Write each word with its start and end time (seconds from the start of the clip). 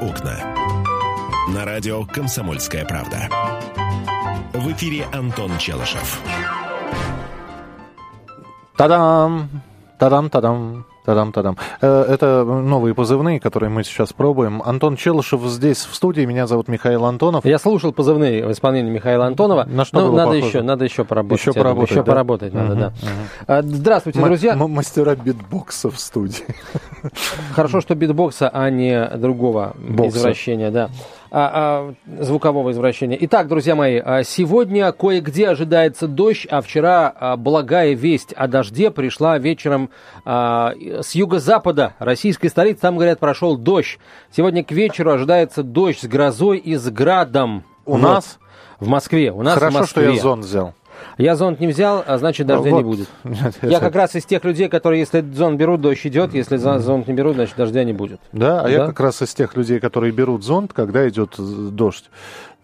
окна. 0.00 0.36
На 1.48 1.64
радио 1.64 2.04
«Комсомольская 2.04 2.84
правда». 2.84 3.28
В 4.52 4.72
эфире 4.72 5.06
Антон 5.12 5.58
Челышев. 5.58 6.20
Та-дам! 8.76 9.48
Та-дам-та-дам! 9.98 10.86
Та-дам-та-дам. 11.14 11.56
Э, 11.80 12.04
Это 12.08 12.44
новые 12.44 12.94
позывные, 12.94 13.40
которые 13.40 13.68
мы 13.68 13.82
сейчас 13.82 14.12
пробуем. 14.12 14.62
Антон 14.64 14.94
Челышев 14.94 15.42
здесь 15.46 15.78
в 15.84 15.92
студии. 15.96 16.20
Меня 16.24 16.46
зовут 16.46 16.68
Михаил 16.68 17.04
Антонов. 17.04 17.44
Я 17.44 17.58
слушал 17.58 17.92
позывные 17.92 18.46
в 18.46 18.52
исполнении 18.52 18.92
Михаила 18.92 19.26
Антонова. 19.26 19.64
На 19.64 19.84
что 19.84 20.00
Ну, 20.02 20.12
надо 20.12 20.30
похоже? 20.30 20.46
еще, 20.46 20.62
надо 20.62 20.84
еще 20.84 21.04
поработать. 21.04 21.40
Еще 21.40 21.52
поработать, 21.52 21.90
Еще 21.90 22.00
да? 22.04 22.12
поработать 22.12 22.54
надо, 22.54 22.70
Мгм, 22.74 22.78
да. 22.80 22.92
А, 23.48 23.62
Здравствуйте, 23.62 24.20
М- 24.20 24.24
друзья. 24.26 24.52
м- 24.52 24.70
Мастера 24.70 25.16
битбокса 25.16 25.90
в 25.90 25.98
студии. 25.98 26.44
Хорошо, 27.54 27.80
что 27.80 27.96
битбокса, 27.96 28.48
а 28.52 28.70
не 28.70 29.08
другого 29.16 29.74
Бокса. 29.76 30.18
извращения, 30.18 30.70
да. 30.70 30.90
А, 31.32 31.94
а, 32.10 32.24
звукового 32.24 32.72
извращения. 32.72 33.16
Итак, 33.20 33.46
друзья 33.46 33.76
мои, 33.76 34.00
а, 34.04 34.24
сегодня 34.24 34.90
кое-где 34.90 35.48
ожидается 35.48 36.08
дождь, 36.08 36.44
а 36.50 36.60
вчера 36.60 37.12
а, 37.14 37.36
благая 37.36 37.94
весть 37.94 38.32
о 38.32 38.48
дожде 38.48 38.90
пришла 38.90 39.38
вечером 39.38 39.90
а, 40.24 40.72
с 41.00 41.14
юго-запада 41.14 41.94
российской 42.00 42.48
столицы. 42.48 42.80
Там, 42.80 42.96
говорят, 42.96 43.20
прошел 43.20 43.56
дождь. 43.56 43.98
Сегодня 44.34 44.64
к 44.64 44.72
вечеру 44.72 45.12
ожидается 45.12 45.62
дождь 45.62 46.00
с 46.00 46.04
грозой 46.04 46.58
и 46.58 46.74
с 46.74 46.90
градом. 46.90 47.62
У 47.86 47.92
Вот. 47.92 48.00
нас? 48.02 48.38
В 48.80 48.88
Москве. 48.88 49.30
У 49.30 49.42
нас 49.42 49.54
в 49.54 49.58
Хорошо, 49.58 49.84
что 49.84 50.00
Москве. 50.00 50.14
я 50.14 50.20
зонт 50.20 50.44
взял. 50.44 50.74
Я 51.18 51.36
зонт 51.36 51.60
не 51.60 51.66
взял, 51.66 52.02
а 52.06 52.18
значит 52.18 52.46
дождя 52.46 52.70
Вот. 52.70 52.78
не 52.78 52.82
будет. 52.84 53.08
Я 53.62 53.80
как 53.80 53.94
раз 53.94 54.14
из 54.16 54.24
тех 54.24 54.44
людей, 54.44 54.68
которые, 54.68 55.00
если 55.00 55.20
зонт 55.20 55.58
берут, 55.58 55.80
дождь 55.80 56.06
идет, 56.06 56.34
если 56.34 56.56
зонт 56.56 57.06
не 57.08 57.14
берут, 57.14 57.34
значит 57.34 57.56
дождя 57.56 57.84
не 57.84 57.92
будет. 57.92 58.20
Да, 58.32 58.62
а 58.62 58.68
я 58.68 58.78
Да? 58.78 58.86
как 58.86 59.00
раз 59.00 59.22
из 59.22 59.34
тех 59.34 59.56
людей, 59.56 59.80
которые 59.80 60.12
берут 60.12 60.44
зонт, 60.44 60.72
когда 60.72 61.08
идет 61.08 61.34
дождь. 61.38 62.10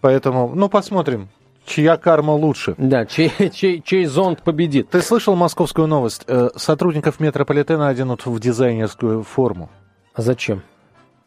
Поэтому, 0.01 0.51
ну, 0.55 0.69
посмотрим, 0.69 1.29
чья 1.65 1.97
карма 1.97 2.31
лучше. 2.31 2.75
Да, 2.77 3.05
чей, 3.05 3.31
чей, 3.53 3.81
чей 3.81 4.05
зонт 4.05 4.41
победит. 4.43 4.89
Ты 4.89 5.01
слышал 5.01 5.35
московскую 5.35 5.87
новость? 5.87 6.23
Э, 6.27 6.49
Сотрудников 6.55 7.19
метрополитена 7.19 7.89
оденут 7.89 8.25
в 8.25 8.39
дизайнерскую 8.39 9.23
форму. 9.23 9.69
А 10.13 10.21
зачем? 10.21 10.61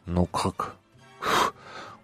Ну 0.05 0.25
как? 0.25 0.73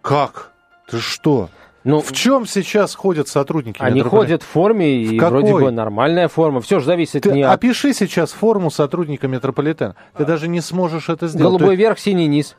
Как? 0.01 0.51
Ты 0.89 0.99
что? 0.99 1.49
Ну, 1.89 2.01
В 2.01 2.11
чем 2.11 2.45
сейчас 2.45 2.93
ходят 2.95 3.29
сотрудники 3.29 3.81
они 3.81 4.01
ходят 4.01 4.43
в 4.43 4.45
форме, 4.45 5.03
и 5.03 5.17
какой? 5.17 5.41
вроде 5.41 5.53
бы 5.53 5.71
нормальная 5.71 6.27
форма. 6.27 6.59
Все 6.59 6.79
же 6.79 6.85
зависит 6.85 7.23
Ты 7.23 7.31
не 7.31 7.43
от... 7.43 7.53
опиши 7.53 7.93
сейчас 7.93 8.33
форму 8.33 8.69
сотрудника 8.69 9.29
метрополитена. 9.29 9.95
Ты 10.17 10.25
даже 10.25 10.49
не 10.49 10.59
сможешь 10.59 11.07
это 11.07 11.27
сделать. 11.27 11.43
Голубой 11.49 11.75
Ты- 11.77 11.81
верх, 11.81 11.97
синий 11.97 12.27
низ. 12.27 12.57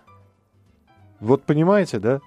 Вот 1.21 1.43
понимаете, 1.43 1.99
да? 1.99 2.21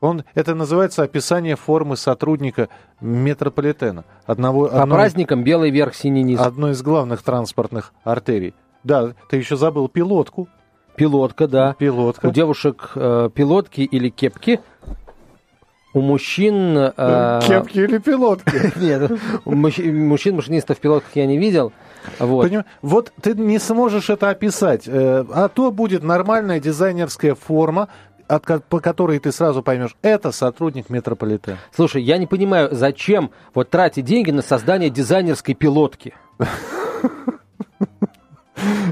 Он, 0.00 0.24
это 0.34 0.54
называется 0.56 1.04
описание 1.04 1.54
формы 1.54 1.96
сотрудника 1.96 2.68
метрополитена. 3.00 4.04
Одного, 4.26 4.66
По 4.66 4.82
одной- 4.82 4.96
праздникам 4.98 5.44
белый 5.44 5.70
верх, 5.70 5.94
синий 5.94 6.24
низ. 6.24 6.40
одной 6.40 6.72
из 6.72 6.82
главных 6.82 7.22
транспортных 7.22 7.92
артерий. 8.02 8.54
Да, 8.82 9.12
ты 9.28 9.36
еще 9.36 9.56
забыл 9.56 9.88
пилотку. 9.88 10.48
Пилотка, 10.96 11.46
да. 11.46 11.74
Пилотка. 11.78 12.26
У 12.26 12.30
девушек 12.30 12.90
э, 12.94 13.30
пилотки 13.32 13.82
или 13.82 14.08
кепки. 14.08 14.60
У 15.92 16.00
мужчин... 16.00 16.76
э, 16.96 17.40
Кепки 17.46 17.78
или 17.78 17.98
пилотки? 17.98 18.72
Нет, 18.78 19.10
мужчин-машинистов 19.44 20.78
в 20.78 20.80
пилотках 20.80 21.10
я 21.16 21.26
не 21.26 21.36
видел. 21.36 21.72
Вот. 22.18 22.46
Поним- 22.46 22.64
Вот 22.80 23.12
ты 23.20 23.34
не 23.34 23.58
сможешь 23.58 24.08
это 24.08 24.30
описать, 24.30 24.84
э, 24.86 25.24
а 25.32 25.48
то 25.48 25.70
будет 25.72 26.02
нормальная 26.04 26.60
дизайнерская 26.60 27.34
форма, 27.34 27.88
от 28.28 28.64
по 28.68 28.78
которой 28.78 29.18
ты 29.18 29.32
сразу 29.32 29.62
поймешь, 29.64 29.96
это 30.02 30.30
сотрудник 30.30 30.88
метрополитена. 30.90 31.58
Слушай, 31.74 32.02
я 32.02 32.16
не 32.18 32.28
понимаю, 32.28 32.68
зачем 32.70 33.32
вот 33.52 33.70
тратить 33.70 34.04
деньги 34.04 34.30
на 34.30 34.42
создание 34.42 34.88
дизайнерской 34.90 35.54
пилотки? 35.54 36.14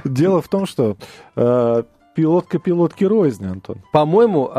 Дело 0.04 0.41
в 0.42 0.48
том, 0.48 0.66
что 0.66 0.97
э, 1.37 1.82
пилотка 2.14 2.58
пилотки 2.58 3.04
рознь, 3.04 3.47
Антон. 3.47 3.82
По-моему, 3.92 4.50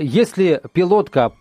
если 0.00 0.60
пилотка 0.72 1.32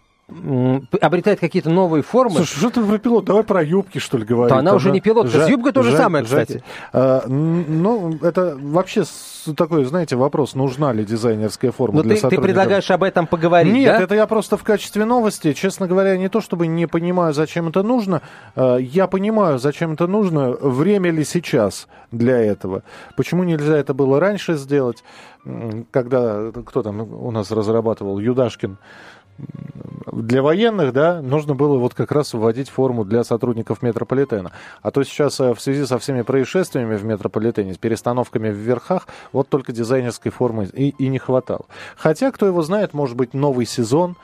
обретает 1.02 1.40
какие-то 1.40 1.70
новые 1.70 2.02
формы, 2.02 2.38
Слушай, 2.38 2.58
что 2.58 2.70
ты 2.72 2.84
про 2.84 2.98
пилот? 2.98 3.26
Давай 3.26 3.44
про 3.44 3.64
юбки, 3.64 4.00
что 4.00 4.18
ли, 4.18 4.26
говорить. 4.26 4.54
То 4.54 4.58
она 4.58 4.74
уже 4.74 4.90
не 4.90 5.00
пилотка. 5.00 5.46
С 5.46 5.50
юбкой 5.50 5.72
то 5.72 5.84
же 5.84 5.96
самое, 5.96 6.26
кстати. 6.26 6.64
А, 6.92 7.24
н- 7.28 7.82
ну, 7.84 8.18
это 8.22 8.58
вообще 8.60 9.04
такой, 9.56 9.86
знаете, 9.86 10.16
вопрос, 10.16 10.56
нужна 10.56 10.94
ли 10.94 11.06
дизайнерская 11.06 11.72
форма 11.72 11.98
ну 11.98 12.04
для 12.04 12.12
ты, 12.12 12.16
ты 12.16 12.22
сотрудников. 12.22 12.46
предлагаешь 12.46 12.90
об 12.90 13.04
этом 13.04 13.28
поговорить, 13.28 13.72
Нет, 13.74 13.98
да? 13.98 14.04
это 14.04 14.16
я 14.16 14.26
просто 14.26 14.58
в 14.58 14.64
качестве 14.64 15.06
новости, 15.06 15.54
честно 15.54 15.88
говоря, 15.88 16.18
не 16.18 16.28
то 16.30 16.42
чтобы 16.42 16.66
не 16.66 16.88
понимаю, 16.88 17.34
зачем 17.34 17.68
это 17.68 17.84
нужно, 17.84 18.24
э, 18.56 18.78
я 18.82 19.06
понимаю, 19.06 19.60
зачем 19.60 19.94
это 19.94 20.08
нужно, 20.08 20.50
время 20.54 21.12
ли 21.12 21.24
сейчас 21.24 21.88
для 22.12 22.38
этого. 22.38 22.82
Почему 23.16 23.44
нельзя 23.44 23.78
это 23.78 23.94
было 23.94 24.20
раньше 24.20 24.56
сделать, 24.56 25.04
когда, 25.92 26.52
кто 26.66 26.82
там 26.82 27.02
у 27.02 27.30
нас 27.30 27.52
разрабатывал, 27.52 28.18
Юдашкин, 28.18 28.78
для 30.16 30.42
военных, 30.42 30.94
да, 30.94 31.22
нужно 31.22 31.56
было 31.56 31.78
вот 31.78 31.94
как 31.94 32.12
раз 32.12 32.34
вводить 32.34 32.70
форму 32.70 33.04
для 33.06 33.24
сотрудников 33.24 33.82
метрополитена. 33.82 34.52
А 34.82 34.92
то 34.92 35.04
сейчас 35.04 35.40
э, 35.40 35.54
в 35.54 35.60
связи 35.60 35.86
со 35.86 36.00
всеми 36.00 36.22
происшествиями 36.22 36.96
в 36.96 37.06
метрополитене, 37.06 37.74
с 37.74 37.78
перестановками 37.78 38.50
в 38.50 38.56
верхах, 38.56 39.08
вот 39.32 39.50
только 39.50 39.74
дизайнерской 39.74 40.32
формы 40.32 40.66
и, 40.74 40.90
и 40.90 41.08
не 41.10 41.20
хватало. 41.20 41.66
Хотя, 41.98 42.32
кто 42.32 42.46
его 42.46 42.62
знает, 42.62 42.94
может 42.94 43.16
быть, 43.16 43.34
новый 43.34 43.66
сезон, 43.66 44.16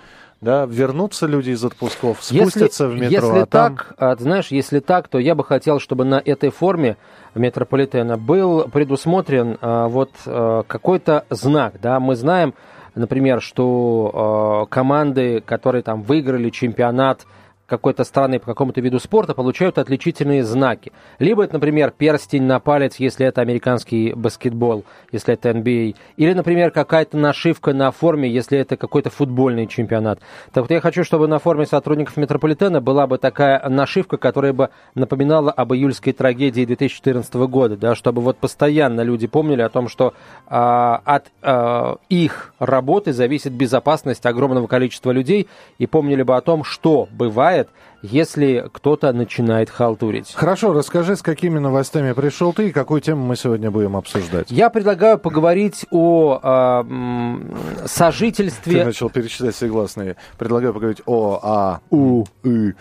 да, 0.41 0.65
вернутся 0.65 1.27
люди 1.27 1.51
из 1.51 1.63
отпусков, 1.63 2.17
спустятся 2.21 2.87
в 2.87 2.95
метро, 2.95 3.27
если 3.27 3.39
а 3.41 3.45
там... 3.45 3.77
так, 3.77 3.93
а, 3.97 4.15
знаешь, 4.15 4.47
если 4.47 4.79
так, 4.79 5.07
то 5.07 5.19
я 5.19 5.35
бы 5.35 5.43
хотел, 5.43 5.79
чтобы 5.79 6.03
на 6.03 6.21
этой 6.23 6.49
форме 6.49 6.97
метрополитена 7.35 8.17
был 8.17 8.67
предусмотрен 8.67 9.57
а, 9.61 9.87
вот 9.87 10.09
а, 10.25 10.63
какой-то 10.63 11.25
знак, 11.29 11.75
да, 11.79 11.99
мы 11.99 12.15
знаем, 12.15 12.55
например, 12.95 13.41
что 13.41 14.11
а, 14.13 14.65
команды, 14.67 15.41
которые 15.41 15.83
там 15.83 16.01
выиграли 16.01 16.49
чемпионат 16.49 17.25
какой-то 17.71 18.03
страны 18.03 18.37
по 18.37 18.47
какому-то 18.47 18.81
виду 18.81 18.99
спорта 18.99 19.33
получают 19.33 19.77
отличительные 19.77 20.43
знаки. 20.43 20.91
Либо 21.19 21.45
это, 21.45 21.53
например, 21.53 21.91
перстень 21.97 22.43
на 22.43 22.59
палец, 22.59 22.97
если 22.97 23.25
это 23.25 23.39
американский 23.39 24.11
баскетбол, 24.13 24.83
если 25.13 25.35
это 25.35 25.51
NBA. 25.51 25.95
Или, 26.17 26.33
например, 26.33 26.71
какая-то 26.71 27.15
нашивка 27.17 27.73
на 27.73 27.91
форме, 27.91 28.29
если 28.29 28.59
это 28.59 28.75
какой-то 28.75 29.09
футбольный 29.09 29.67
чемпионат. 29.67 30.19
Так 30.51 30.63
вот 30.63 30.71
я 30.71 30.81
хочу, 30.81 31.05
чтобы 31.05 31.29
на 31.29 31.39
форме 31.39 31.65
сотрудников 31.65 32.17
метрополитена 32.17 32.81
была 32.81 33.07
бы 33.07 33.17
такая 33.17 33.65
нашивка, 33.69 34.17
которая 34.17 34.51
бы 34.51 34.69
напоминала 34.93 35.49
об 35.49 35.73
июльской 35.73 36.11
трагедии 36.11 36.65
2014 36.65 37.33
года, 37.35 37.77
да, 37.77 37.95
чтобы 37.95 38.21
вот 38.21 38.35
постоянно 38.35 38.99
люди 38.99 39.27
помнили 39.27 39.61
о 39.61 39.69
том, 39.69 39.87
что 39.87 40.13
а, 40.47 41.01
от 41.05 41.27
а, 41.41 41.99
их 42.09 42.53
работы 42.59 43.13
зависит 43.13 43.53
безопасность 43.53 44.25
огромного 44.25 44.67
количества 44.67 45.11
людей, 45.11 45.47
и 45.77 45.87
помнили 45.87 46.23
бы 46.23 46.35
о 46.35 46.41
том, 46.41 46.65
что 46.65 47.07
бывает, 47.11 47.60
если 48.01 48.67
кто-то 48.71 49.11
начинает 49.13 49.69
халтурить. 49.69 50.33
Хорошо, 50.33 50.73
расскажи, 50.73 51.15
с 51.15 51.21
какими 51.21 51.59
новостями 51.59 52.13
пришел 52.13 52.51
ты 52.53 52.69
и 52.69 52.71
какую 52.71 53.01
тему 53.01 53.25
мы 53.25 53.35
сегодня 53.35 53.69
будем 53.69 53.95
обсуждать. 53.95 54.49
Я 54.49 54.69
предлагаю 54.69 55.17
поговорить 55.19 55.85
о 55.91 56.39
а, 56.41 56.81
м, 56.81 57.53
Ты 57.83 57.87
сожительстве. 57.87 58.85
начал 58.85 59.09
перечислять 59.09 59.55
все 59.55 59.67
гласные. 59.67 60.15
Предлагаю 60.37 60.73
поговорить 60.73 61.01
о, 61.05 61.39
а, 61.43 61.79
у, 61.89 62.25
и. 62.43 62.73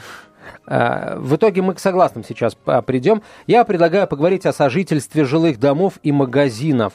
А, 0.66 1.16
В 1.18 1.36
итоге 1.36 1.62
мы 1.62 1.74
к 1.74 1.78
согласным 1.80 2.24
сейчас 2.24 2.56
а, 2.64 2.80
придем. 2.82 3.22
Я 3.47 3.64
предлагаю 3.64 4.06
поговорить 4.06 4.47
о 4.47 4.52
сожительстве 4.52 5.24
жилых 5.24 5.60
домов 5.60 5.94
и 6.02 6.12
магазинов. 6.12 6.94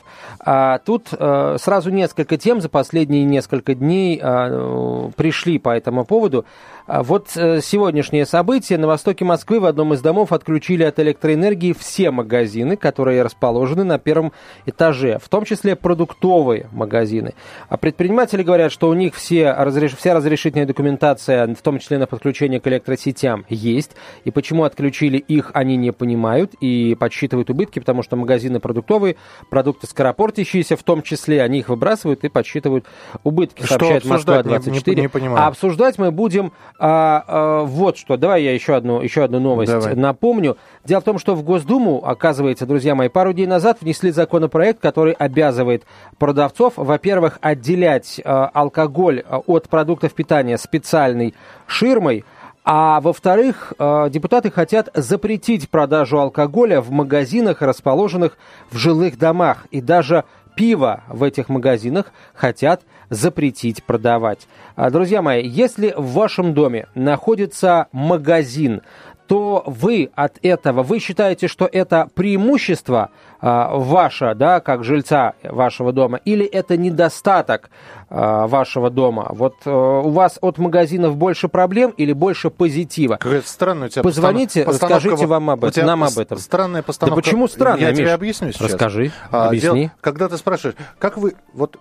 Тут 0.85 1.07
э, 1.11 1.57
сразу 1.59 1.89
несколько 1.89 2.37
тем 2.37 2.61
за 2.61 2.69
последние 2.69 3.23
несколько 3.23 3.75
дней 3.75 4.19
э, 4.21 5.09
пришли 5.15 5.59
по 5.59 5.69
этому 5.75 6.05
поводу. 6.05 6.45
А 6.87 7.01
Вот 7.01 7.29
э, 7.35 7.61
сегодняшнее 7.61 8.27
событие. 8.27 8.77
На 8.77 8.85
востоке 8.85 9.25
Москвы 9.25 9.59
в 9.59 9.65
одном 9.65 9.93
из 9.95 10.01
домов 10.01 10.31
отключили 10.31 10.83
от 10.83 10.99
электроэнергии 10.99 11.73
все 11.73 12.11
магазины, 12.11 12.77
которые 12.77 13.23
расположены 13.23 13.83
на 13.83 13.97
первом 13.97 14.33
этаже, 14.67 15.17
в 15.17 15.27
том 15.27 15.45
числе 15.45 15.75
продуктовые 15.75 16.67
магазины. 16.71 17.33
А 17.69 17.77
предприниматели 17.77 18.43
говорят, 18.43 18.71
что 18.71 18.87
у 18.89 18.93
них 18.93 19.15
все 19.15 19.51
разреш... 19.51 19.95
вся 19.95 20.13
разрешительная 20.13 20.67
документация, 20.67 21.55
в 21.55 21.61
том 21.63 21.79
числе 21.79 21.97
на 21.97 22.05
подключение 22.05 22.59
к 22.59 22.67
электросетям, 22.67 23.45
есть, 23.49 23.91
и 24.23 24.29
почему 24.29 24.63
отключили 24.63 25.17
их, 25.17 25.49
они 25.55 25.77
не 25.77 25.91
понимают 25.91 26.53
и 26.61 26.95
подсчитывают 26.99 27.49
убытки, 27.49 27.79
потому 27.79 28.03
что 28.03 28.15
магазины 28.15 28.59
продуктовые, 28.59 29.15
продукты 29.49 29.87
скоропортящиеся, 29.87 30.77
в 30.77 30.83
том 30.83 31.01
числе, 31.01 31.41
они 31.41 31.59
их 31.59 31.69
выбрасывают 31.69 32.23
и 32.25 32.29
подсчитывают 32.29 32.85
убытки, 33.23 33.63
Что 33.63 33.69
сообщает 33.69 34.05
Москва 34.05 34.35
обсуждать? 34.35 34.45
Не- 34.45 34.49
24. 34.71 34.95
не- 34.95 35.01
не 35.01 35.07
понимаю. 35.07 35.39
А 35.43 35.47
обсуждать 35.47 35.97
мы 35.97 36.11
будем 36.11 36.53
а, 36.77 37.23
а, 37.27 37.61
вот 37.63 37.97
что. 37.97 38.17
Давай 38.17 38.43
я 38.43 38.53
еще 38.53 38.75
одну, 38.75 39.01
еще 39.01 39.23
одну 39.23 39.39
новость 39.39 39.71
Давай. 39.71 39.95
напомню. 39.95 40.57
Дело 40.83 41.01
в 41.01 41.03
том, 41.03 41.19
что 41.19 41.35
в 41.35 41.43
Госдуму, 41.43 42.05
оказывается, 42.05 42.65
друзья 42.65 42.95
мои, 42.95 43.09
пару 43.09 43.33
дней 43.33 43.47
назад 43.47 43.77
внесли 43.81 44.11
законопроект, 44.11 44.81
который 44.81 45.13
обязывает 45.13 45.83
продавцов, 46.17 46.73
во-первых, 46.75 47.39
отделять 47.41 48.21
а, 48.23 48.49
алкоголь 48.53 49.23
а, 49.27 49.39
от 49.39 49.69
продуктов 49.69 50.13
питания 50.13 50.57
специальной 50.57 51.33
ширмой, 51.67 52.25
а 52.67 52.99
во-вторых, 52.99 53.73
э, 53.77 54.09
депутаты 54.09 54.49
хотят 54.49 54.89
запретить 54.95 55.69
продажу 55.69 56.19
алкоголя 56.19 56.81
в 56.81 56.89
магазинах, 56.89 57.61
расположенных 57.61 58.39
в 58.71 58.77
жилых 58.77 59.19
домах. 59.19 59.67
И 59.69 59.81
даже 59.81 60.23
пиво 60.55 61.03
в 61.07 61.23
этих 61.23 61.49
магазинах 61.49 62.11
хотят 62.33 62.81
запретить 63.09 63.83
продавать. 63.83 64.47
А, 64.75 64.89
Друзья 64.89 65.21
мои, 65.21 65.47
если 65.47 65.93
в 65.95 66.13
вашем 66.13 66.53
доме 66.53 66.87
находится 66.95 67.87
магазин, 67.91 68.81
то 69.27 69.63
вы 69.65 70.11
от 70.15 70.37
этого, 70.41 70.83
вы 70.83 70.99
считаете, 70.99 71.47
что 71.47 71.67
это 71.71 72.07
преимущество 72.13 73.09
а, 73.41 73.75
ваше, 73.75 74.33
да, 74.35 74.59
как 74.59 74.83
жильца 74.83 75.33
вашего 75.43 75.91
дома, 75.91 76.19
или 76.25 76.45
это 76.45 76.77
недостаток 76.77 77.69
а, 78.09 78.47
вашего 78.47 78.89
дома? 78.89 79.27
Вот 79.29 79.55
э, 79.65 79.69
у 79.71 80.09
вас 80.09 80.37
от 80.41 80.57
магазинов 80.57 81.17
больше 81.17 81.47
проблем 81.47 81.93
или 81.97 82.13
больше 82.13 82.49
позитива? 82.49 83.15
Какая-то 83.17 83.47
странная 83.47 83.87
у 83.87 83.89
тебя 83.91 84.03
Позвоните, 84.03 84.61
постанов- 84.61 84.65
постановка 84.65 84.95
расскажите 84.95 85.25
вам 85.27 85.49
об 85.49 85.65
этом, 85.65 85.85
нам 85.85 86.03
об 86.03 86.17
этом. 86.17 86.37
Странная 86.37 86.83
постановка. 86.83 87.21
почему 87.21 87.47
странная, 87.47 87.81
Я 87.81 87.89
Миш? 87.91 87.99
тебе 87.99 88.13
объясню 88.13 88.51
сейчас. 88.51 88.71
Расскажи, 88.71 89.11
А, 89.31 89.47
объясни. 89.47 89.79
дело- 89.81 89.91
когда 90.01 90.29
ты 90.29 90.37
спрашиваешь, 90.37 90.75
как 90.99 91.17
вы... 91.17 91.35
Вот 91.53 91.77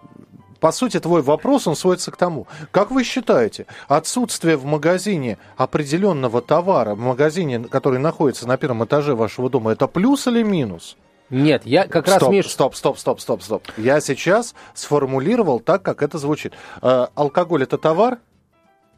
по 0.65 0.73
сути, 0.73 0.99
твой 0.99 1.21
вопрос, 1.21 1.67
он 1.67 1.77
сводится 1.77 2.11
к 2.11 2.17
тому, 2.17 2.47
как 2.71 2.91
вы 2.91 3.05
считаете, 3.05 3.67
отсутствие 3.87 4.57
в 4.57 4.65
магазине 4.65 5.37
определенного 5.59 6.41
товара, 6.41 6.95
в 6.95 7.01
магазине, 7.01 7.61
который 7.61 7.99
находится 7.99 8.49
на 8.49 8.57
первом 8.57 8.83
этаже 8.83 9.15
вашего 9.15 9.51
дома, 9.51 9.73
это 9.73 9.87
плюс 9.89 10.27
или 10.27 10.43
минус? 10.43 10.97
Нет, 11.29 11.67
я 11.67 11.87
как 11.87 12.07
раз, 12.07 12.17
стоп, 12.17 12.33
Миш, 12.33 12.47
стоп, 12.47 12.77
стоп, 12.77 12.99
стоп, 12.99 13.21
стоп, 13.21 13.43
стоп. 13.43 13.63
Я 13.77 14.01
сейчас 14.01 14.55
сформулировал 14.73 15.61
так, 15.61 15.83
как 15.83 16.03
это 16.03 16.17
звучит. 16.17 16.55
Э, 16.81 17.09
алкоголь 17.15 17.65
это 17.65 17.77
товар? 17.77 18.21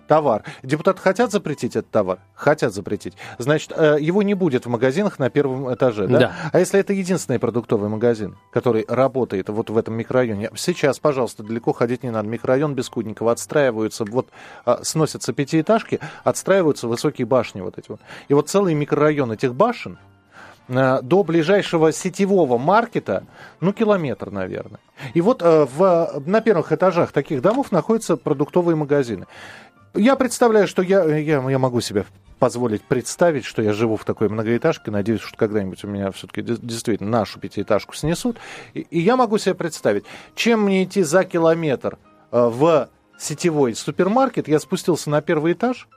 Товар. 0.06 0.44
Депутаты 0.62 1.00
хотят 1.00 1.32
запретить 1.32 1.76
этот 1.76 1.90
товар? 1.90 2.18
Хотят 2.34 2.72
запретить. 2.72 3.14
Значит, 3.38 3.72
э, 3.76 3.96
его 4.00 4.22
не 4.22 4.34
будет 4.34 4.66
в 4.66 4.68
магазинах 4.68 5.18
на 5.18 5.30
первом 5.30 5.72
этаже, 5.72 6.06
да? 6.06 6.18
Да. 6.18 6.32
А 6.52 6.58
если 6.58 6.80
это 6.80 6.92
единственный 6.92 7.38
продуктовый 7.38 7.88
магазин, 7.88 8.36
который 8.52 8.84
работает 8.88 9.48
вот 9.48 9.70
в 9.70 9.76
этом 9.76 9.94
микрорайоне? 9.94 10.50
Сейчас, 10.54 10.98
пожалуйста, 10.98 11.42
далеко 11.42 11.72
ходить 11.72 12.02
не 12.02 12.10
надо. 12.10 12.28
Микрорайон 12.28 12.74
Бескудникова 12.74 13.32
отстраиваются, 13.32 14.04
вот 14.04 14.28
а, 14.64 14.80
сносятся 14.82 15.32
пятиэтажки, 15.32 16.00
отстраиваются 16.24 16.88
высокие 16.88 17.26
башни 17.26 17.60
вот 17.60 17.78
эти 17.78 17.90
вот. 17.90 18.00
И 18.28 18.34
вот 18.34 18.48
целый 18.48 18.74
микрорайон 18.74 19.32
этих 19.32 19.54
башен, 19.54 19.98
э, 20.68 21.00
до 21.02 21.22
ближайшего 21.24 21.92
сетевого 21.92 22.58
маркета, 22.58 23.24
ну, 23.60 23.72
километр, 23.72 24.30
наверное. 24.30 24.80
И 25.14 25.20
вот 25.20 25.42
э, 25.42 25.66
в, 25.66 26.22
на 26.24 26.40
первых 26.40 26.72
этажах 26.72 27.12
таких 27.12 27.42
домов 27.42 27.72
находятся 27.72 28.16
продуктовые 28.16 28.76
магазины. 28.76 29.26
Я 29.96 30.16
представляю, 30.16 30.68
что 30.68 30.82
я, 30.82 31.04
я, 31.04 31.48
я 31.48 31.58
могу 31.58 31.80
себе 31.80 32.04
позволить 32.38 32.82
представить, 32.82 33.44
что 33.44 33.62
я 33.62 33.72
живу 33.72 33.96
в 33.96 34.04
такой 34.04 34.28
многоэтажке. 34.28 34.90
Надеюсь, 34.90 35.20
что 35.20 35.36
когда-нибудь 35.36 35.84
у 35.84 35.88
меня 35.88 36.10
все-таки 36.12 36.42
действительно 36.42 37.10
нашу 37.10 37.40
пятиэтажку 37.40 37.94
снесут. 37.94 38.36
И, 38.74 38.80
и 38.80 39.00
я 39.00 39.16
могу 39.16 39.38
себе 39.38 39.54
представить, 39.54 40.04
чем 40.34 40.62
мне 40.62 40.84
идти 40.84 41.02
за 41.02 41.24
километр 41.24 41.98
э, 42.30 42.48
в 42.52 42.88
сетевой 43.18 43.74
супермаркет, 43.74 44.48
я 44.48 44.60
спустился 44.60 45.08
на 45.10 45.22
первый 45.22 45.54
этаж, 45.54 45.88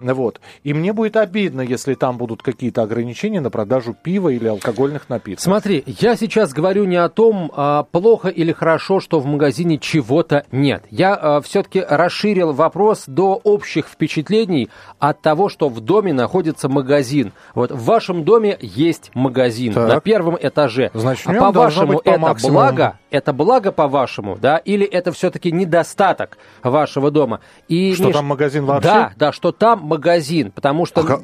вот. 0.00 0.40
И 0.64 0.72
мне 0.74 0.92
будет 0.92 1.16
обидно, 1.16 1.60
если 1.60 1.94
там 1.94 2.16
будут 2.16 2.42
какие-то 2.42 2.82
ограничения 2.82 3.40
на 3.40 3.50
продажу 3.50 3.94
пива 3.94 4.30
или 4.30 4.48
алкогольных 4.48 5.08
напитков. 5.08 5.44
Смотри, 5.44 5.84
я 5.86 6.16
сейчас 6.16 6.52
говорю 6.52 6.84
не 6.84 6.96
о 6.96 7.08
том, 7.08 7.50
а, 7.54 7.84
плохо 7.84 8.28
или 8.28 8.52
хорошо, 8.52 9.00
что 9.00 9.20
в 9.20 9.26
магазине 9.26 9.78
чего-то 9.78 10.44
нет. 10.50 10.84
Я 10.90 11.40
все-таки 11.42 11.80
расширил 11.80 12.52
вопрос 12.52 13.04
до 13.06 13.40
общих 13.44 13.86
впечатлений 13.86 14.70
от 14.98 15.20
того, 15.20 15.48
что 15.48 15.68
в 15.68 15.80
доме 15.80 16.12
находится 16.12 16.68
магазин. 16.68 17.32
Вот 17.54 17.70
в 17.70 17.84
вашем 17.84 18.24
доме 18.24 18.56
есть 18.60 19.10
магазин 19.14 19.74
Так. 19.74 19.88
на 19.88 20.00
первом 20.00 20.36
этаже. 20.40 20.90
Значит, 20.94 21.26
а 21.28 21.32
по-вашему 21.34 21.98
по 21.98 22.08
это 22.08 22.18
максимуму. 22.18 22.58
благо? 22.58 22.98
Это 23.10 23.32
благо 23.32 23.72
по-вашему, 23.72 24.36
да? 24.40 24.58
Или 24.58 24.86
это 24.86 25.12
все-таки 25.12 25.50
недостаток 25.52 26.38
вашего 26.62 27.10
дома? 27.10 27.40
И, 27.68 27.94
Что 27.94 28.06
Миш, 28.06 28.14
там 28.14 28.26
магазин 28.26 28.64
вообще? 28.64 28.88
Да, 28.88 29.12
да, 29.16 29.32
что 29.32 29.52
там 29.52 29.88
магазин, 29.90 30.50
потому 30.50 30.86
что... 30.86 31.00
А 31.02 31.20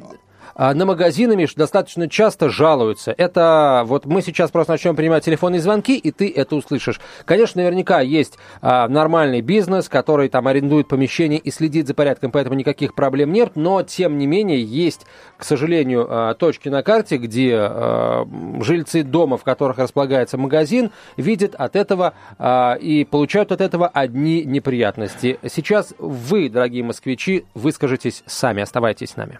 На 0.57 0.85
магазины, 0.85 1.35
Миш, 1.35 1.53
достаточно 1.53 2.09
часто 2.09 2.49
жалуются. 2.49 3.13
Это 3.15 3.83
вот 3.85 4.05
мы 4.05 4.23
сейчас 4.23 4.49
просто 4.49 4.73
начнем 4.73 4.95
принимать 4.95 5.23
телефонные 5.23 5.61
звонки, 5.61 5.95
и 5.95 6.11
ты 6.11 6.33
это 6.35 6.55
услышишь. 6.55 6.99
Конечно, 7.25 7.61
наверняка 7.61 8.01
есть 8.01 8.39
а, 8.61 8.87
нормальный 8.87 9.41
бизнес, 9.41 9.87
который 9.87 10.29
там 10.29 10.47
арендует 10.47 10.87
помещение 10.87 11.39
и 11.39 11.51
следит 11.51 11.87
за 11.87 11.93
порядком, 11.93 12.31
поэтому 12.31 12.55
никаких 12.55 12.95
проблем 12.95 13.31
нет. 13.31 13.51
Но, 13.53 13.83
тем 13.83 14.17
не 14.17 14.25
менее, 14.25 14.63
есть, 14.63 15.05
к 15.37 15.43
сожалению, 15.43 16.07
а, 16.09 16.33
точки 16.33 16.69
на 16.69 16.81
карте, 16.81 17.17
где 17.17 17.55
а, 17.55 18.27
жильцы 18.61 19.03
дома, 19.03 19.37
в 19.37 19.43
которых 19.43 19.77
располагается 19.77 20.39
магазин, 20.39 20.91
видят 21.17 21.53
от 21.53 21.75
этого 21.75 22.15
а, 22.39 22.73
и 22.73 23.05
получают 23.05 23.51
от 23.51 23.61
этого 23.61 23.87
одни 23.87 24.43
неприятности. 24.43 25.39
Сейчас 25.47 25.93
вы, 25.99 26.49
дорогие 26.49 26.83
москвичи, 26.83 27.45
выскажитесь 27.53 28.23
сами. 28.25 28.63
Оставайтесь 28.63 29.11
с 29.11 29.17
нами. 29.17 29.39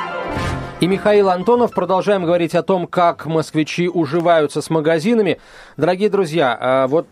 И 0.81 0.87
Михаил 0.87 1.29
Антонов. 1.29 1.73
Продолжаем 1.73 2.25
говорить 2.25 2.55
о 2.55 2.63
том, 2.63 2.87
как 2.87 3.27
москвичи 3.27 3.87
уживаются 3.87 4.63
с 4.63 4.71
магазинами. 4.71 5.39
Дорогие 5.77 6.09
друзья, 6.09 6.57
э, 6.59 6.87
вот 6.87 7.05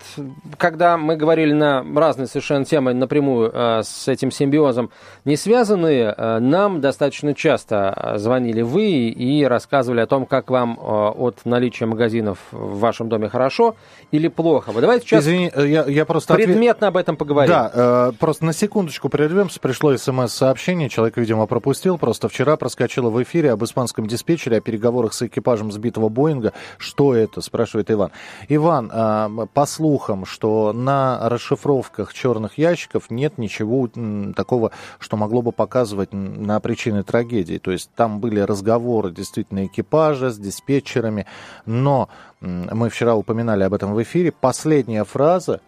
когда 0.58 0.98
мы 0.98 1.16
говорили 1.16 1.54
на 1.54 1.86
разные 1.96 2.26
совершенно 2.26 2.66
темы 2.66 2.96
напрямую 2.96 3.52
э, 3.54 3.82
с 3.84 4.08
этим 4.08 4.32
симбиозом 4.32 4.90
не 5.24 5.36
связанные, 5.36 6.16
э, 6.18 6.40
нам 6.40 6.82
достаточно 6.82 7.36
часто 7.36 8.16
звонили 8.16 8.64
вы 8.64 9.10
и 9.10 9.44
рассказывали 9.44 10.00
о 10.00 10.08
том, 10.08 10.26
как 10.26 10.50
вам 10.50 10.80
от 10.82 11.46
наличия 11.46 11.86
магазинов 11.86 12.40
в 12.52 12.80
вашем 12.80 13.08
доме 13.08 13.30
хорошо 13.30 13.76
или 14.12 14.30
плохо. 14.30 14.72
Вот 14.72 14.82
давайте 14.82 15.06
сейчас 15.06 15.26
Извини, 15.26 15.52
э, 15.54 15.68
я, 15.68 15.86
я 15.86 16.06
просто... 16.06 16.34
предметно 16.34 16.88
об 16.88 16.98
этом 16.98 17.16
поговорим. 17.18 17.52
Да, 17.52 17.72
э, 17.72 18.12
просто 18.20 18.46
на 18.46 18.54
секундочку 18.54 19.10
прервемся. 19.10 19.60
Пришло 19.60 19.96
смс-сообщение, 19.96 20.90
человек, 20.90 21.18
видимо, 21.18 21.46
пропустил. 21.46 22.00
Просто 22.00 22.30
вчера 22.30 22.58
проскочило 22.58 23.12
в 23.12 23.22
эфире 23.22 23.59
об 23.60 23.66
испанском 23.66 24.08
диспетчере, 24.08 24.58
о 24.58 24.62
переговорах 24.62 25.14
с 25.14 25.22
экипажем 25.22 25.72
сбитого 25.72 26.08
Боинга. 26.08 26.54
Что 26.78 27.14
это, 27.14 27.42
спрашивает 27.42 27.92
Иван. 27.92 28.12
Иван, 28.48 28.90
э, 28.92 29.48
по 29.54 29.66
слухам, 29.66 30.26
что 30.26 30.72
на 30.72 31.28
расшифровках 31.28 32.14
черных 32.14 32.58
ящиков 32.58 33.12
нет 33.12 33.38
ничего 33.38 33.90
такого, 34.34 34.72
что 34.98 35.18
могло 35.18 35.42
бы 35.42 35.52
показывать 35.52 36.14
на 36.14 36.60
причины 36.62 37.04
трагедии. 37.04 37.58
То 37.58 37.72
есть 37.72 37.92
там 37.96 38.22
были 38.22 38.40
разговоры 38.40 39.12
действительно 39.12 39.66
экипажа 39.66 40.30
с 40.30 40.38
диспетчерами, 40.38 41.26
но 41.66 42.08
мы 42.40 42.90
вчера 42.90 43.16
упоминали 43.16 43.64
об 43.64 43.74
этом 43.74 43.94
в 43.94 44.02
эфире. 44.02 44.32
Последняя 44.32 45.04
фраза 45.04 45.60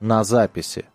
на 0.00 0.24
записи 0.24 0.86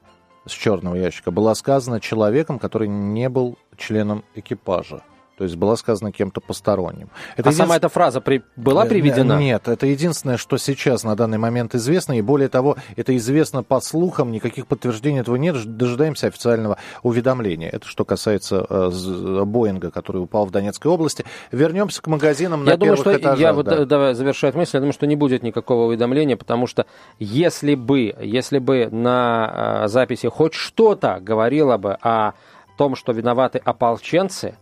с 0.46 0.52
черного 0.52 0.96
ящика 0.96 1.32
была 1.32 1.56
сказана 1.56 2.02
человеком, 2.02 2.60
который 2.60 2.90
не 2.90 3.30
был 3.30 3.58
членом 3.78 4.26
экипажа. 4.36 5.04
То 5.38 5.46
есть 5.46 5.56
была 5.56 5.76
сказана 5.78 6.12
кем-то 6.12 6.42
посторонним. 6.42 7.10
а 7.38 7.42
сама 7.52 7.52
единствен- 7.54 7.78
эта 7.78 7.90
фраза 7.90 8.22
при- 8.22 8.44
была 8.56 8.86
Э, 8.86 8.90
приведена? 8.90 9.40
Нет, 9.40 9.68
это 9.68 9.88
единственное, 9.88 10.38
что 10.38 10.58
сейчас 10.58 11.04
на 11.04 11.16
данный 11.16 11.40
момент 11.40 11.74
известно. 11.74 12.18
И 12.18 12.22
более 12.22 12.50
того, 12.50 12.78
это 12.96 13.18
известно 13.18 13.64
по 13.64 13.82
слухам, 13.82 14.32
никаких 14.32 14.68
подтверждений 14.68 15.22
этого 15.22 15.36
нет. 15.38 15.56
Дожидаемся 15.76 16.28
официального 16.28 16.78
уведомления. 17.02 17.70
Это 17.70 17.88
что 17.88 18.06
касается 18.06 18.66
э, 18.70 19.44
Боинга, 19.44 19.90
который 19.90 20.22
упал 20.22 20.46
в 20.46 20.52
Донецкой 20.52 20.92
области. 20.92 21.26
Вернемся 21.52 22.02
к 22.04 22.08
магазинам 22.08 22.64
на 22.64 22.70
Я 22.72 22.78
думаю, 22.78 22.96
первых 22.98 23.16
что 23.16 23.22
этажах. 23.24 23.40
я 23.40 23.54
да. 23.64 23.76
э, 23.82 23.86
давай 23.86 24.14
завершать 24.14 24.54
мысль. 24.54 24.72
Я 24.78 24.82
думаю, 24.82 24.94
что 24.94 25.08
не 25.08 25.16
будет 25.16 25.42
никакого 25.42 25.88
уведомления, 25.88 26.38
потому 26.38 26.68
что 26.68 26.86
если 27.18 27.74
бы, 27.74 28.16
если 28.22 28.60
бы 28.60 28.88
на 28.92 29.84
э, 29.86 29.88
записи 29.88 30.28
хоть 30.30 30.54
что-то 30.54 31.18
говорило 31.20 31.78
бы 31.78 31.98
о 32.04 32.34
том, 32.78 32.96
что 32.96 33.12
виноваты 33.14 33.60
ополченцы, 33.64 34.56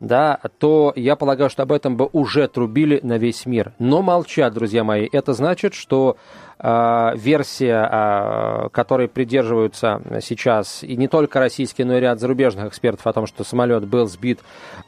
да, 0.00 0.38
то 0.58 0.92
я 0.96 1.16
полагаю, 1.16 1.50
что 1.50 1.62
об 1.62 1.72
этом 1.72 1.96
бы 1.96 2.08
уже 2.12 2.46
трубили 2.48 3.00
на 3.02 3.18
весь 3.18 3.46
мир. 3.46 3.72
Но 3.78 4.02
молчат, 4.02 4.54
друзья 4.54 4.84
мои. 4.84 5.08
Это 5.10 5.32
значит, 5.32 5.74
что 5.74 6.16
версия, 6.60 7.88
э, 7.90 8.68
которой 8.70 9.08
придерживаются 9.08 10.02
сейчас 10.20 10.82
и 10.82 10.96
не 10.96 11.08
только 11.08 11.38
российские, 11.38 11.86
но 11.86 11.96
и 11.96 12.00
ряд 12.00 12.20
зарубежных 12.20 12.66
экспертов 12.68 13.06
о 13.06 13.12
том, 13.12 13.26
что 13.26 13.44
самолет 13.44 13.86
был 13.86 14.06
сбит 14.06 14.40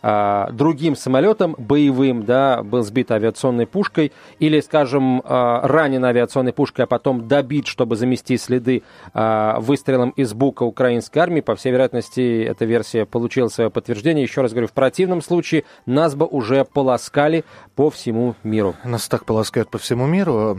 э, 0.03 0.47
другим 0.53 0.97
самолетом 0.97 1.55
боевым, 1.59 2.25
да, 2.25 2.63
был 2.63 2.83
сбит 2.83 3.11
авиационной 3.11 3.67
пушкой 3.67 4.13
или, 4.39 4.61
скажем, 4.61 5.21
э, 5.21 5.61
ранен 5.63 6.05
авиационной 6.05 6.53
пушкой, 6.53 6.85
а 6.85 6.89
потом 6.89 7.29
добит, 7.29 7.67
чтобы 7.67 7.97
замести 7.97 8.37
следы 8.37 8.83
э, 9.15 9.55
выстрелом 9.59 10.11
из 10.11 10.33
бука 10.33 10.65
украинской 10.65 11.19
армии. 11.19 11.41
По 11.41 11.55
всей 11.55 11.73
вероятности, 11.73 12.45
эта 12.45 12.65
версия 12.65 13.07
получила 13.07 13.49
свое 13.49 13.71
подтверждение. 13.71 14.25
Еще 14.25 14.43
раз 14.43 14.53
говорю, 14.53 14.69
в 14.69 14.73
противном 14.73 15.23
случае 15.23 15.65
нас 15.87 16.15
бы 16.15 16.27
уже 16.27 16.65
полоскали 16.65 17.45
по 17.77 17.91
всему 17.91 18.35
миру. 18.43 18.75
Нас 18.85 19.09
так 19.09 19.25
полоскают 19.25 19.71
по 19.71 19.79
всему 19.79 20.07
миру. 20.07 20.57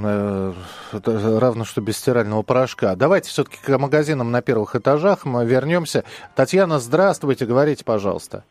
Это 1.01 1.39
равно, 1.39 1.65
что 1.65 1.81
без 1.81 1.97
стирального 1.97 2.43
порошка. 2.43 2.95
Давайте 2.95 3.29
все-таки 3.29 3.57
к 3.57 3.77
магазинам 3.79 4.29
на 4.29 4.43
первых 4.43 4.75
этажах 4.75 5.25
мы 5.25 5.43
вернемся. 5.45 6.03
Татьяна, 6.35 6.77
здравствуйте, 6.77 7.47
говорите, 7.47 7.83
пожалуйста. 7.83 8.43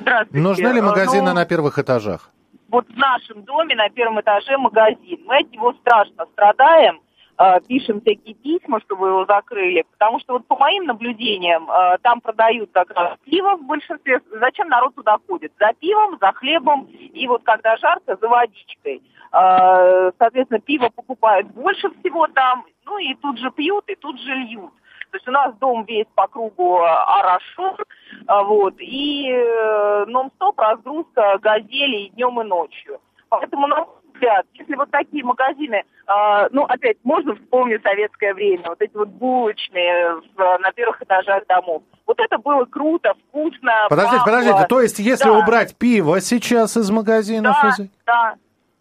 Здравствуйте. 0.00 0.42
Нужны 0.42 0.68
ли 0.68 0.80
Э, 0.80 0.82
магазины 0.82 1.30
ну, 1.30 1.34
на 1.34 1.46
первых 1.46 1.78
этажах? 1.78 2.30
Вот 2.68 2.86
в 2.86 2.96
нашем 2.96 3.42
доме 3.44 3.74
на 3.74 3.88
первом 3.88 4.20
этаже 4.20 4.58
магазин. 4.58 5.20
Мы 5.24 5.38
от 5.38 5.50
него 5.50 5.72
страшно 5.80 6.26
страдаем. 6.32 7.00
Э, 7.38 7.60
Пишем 7.66 8.00
всякие 8.00 8.34
письма, 8.34 8.80
чтобы 8.80 9.08
его 9.08 9.24
закрыли. 9.26 9.84
Потому 9.92 10.20
что 10.20 10.34
вот 10.34 10.46
по 10.46 10.56
моим 10.56 10.84
наблюдениям, 10.84 11.68
э, 11.70 11.98
там 12.02 12.20
продают 12.20 12.70
как 12.72 12.90
раз 12.90 13.18
пиво 13.24 13.56
в 13.56 13.64
большинстве. 13.64 14.20
Зачем 14.30 14.68
народ 14.68 14.94
туда 14.94 15.18
ходит? 15.26 15.52
За 15.58 15.72
пивом, 15.78 16.18
за 16.20 16.32
хлебом 16.32 16.84
и 16.84 17.26
вот 17.26 17.42
когда 17.42 17.76
жарко, 17.76 18.16
за 18.20 18.28
водичкой. 18.28 19.02
Э, 19.32 20.12
Соответственно, 20.18 20.60
пиво 20.60 20.90
покупают 20.94 21.48
больше 21.48 21.90
всего 21.98 22.28
там. 22.28 22.64
Ну 22.86 22.98
и 22.98 23.14
тут 23.14 23.38
же 23.38 23.50
пьют, 23.50 23.84
и 23.88 23.96
тут 23.96 24.20
же 24.20 24.32
льют. 24.34 24.70
То 25.10 25.16
есть 25.16 25.28
у 25.28 25.32
нас 25.32 25.54
дом 25.56 25.84
весь 25.84 26.06
по 26.16 26.26
кругу 26.26 26.80
орошен, 26.80 27.76
вот, 28.26 28.74
и 28.80 29.30
нон-стоп 30.08 30.58
разгрузка 30.58 31.38
газелей 31.40 32.08
днем 32.08 32.40
и 32.40 32.44
ночью. 32.44 33.00
Поэтому, 33.28 33.68
на 33.68 33.76
мой 33.76 33.86
взгляд, 34.14 34.46
если 34.54 34.74
вот 34.74 34.90
такие 34.90 35.24
магазины, 35.24 35.82
а, 36.06 36.48
ну, 36.50 36.64
опять, 36.64 36.96
можно 37.04 37.34
вспомнить 37.34 37.82
советское 37.82 38.32
время, 38.34 38.64
вот 38.68 38.80
эти 38.80 38.94
вот 38.96 39.08
булочные 39.08 40.16
в- 40.36 40.58
на 40.58 40.72
первых 40.72 41.02
этажах 41.02 41.46
домов. 41.46 41.82
Вот 42.06 42.18
это 42.20 42.38
было 42.38 42.64
круто, 42.64 43.14
вкусно, 43.28 43.72
Подождите, 43.88 44.18
пахло. 44.18 44.32
подождите, 44.32 44.66
то 44.68 44.80
есть 44.80 44.98
если 44.98 45.30
Да. 45.30 45.38
убрать 45.38 45.76
пиво 45.76 46.20
сейчас 46.20 46.76
из 46.76 46.90
магазинов... 46.90 47.56
Да, 47.62 47.68
из- 47.68 47.90
да. 48.06 48.34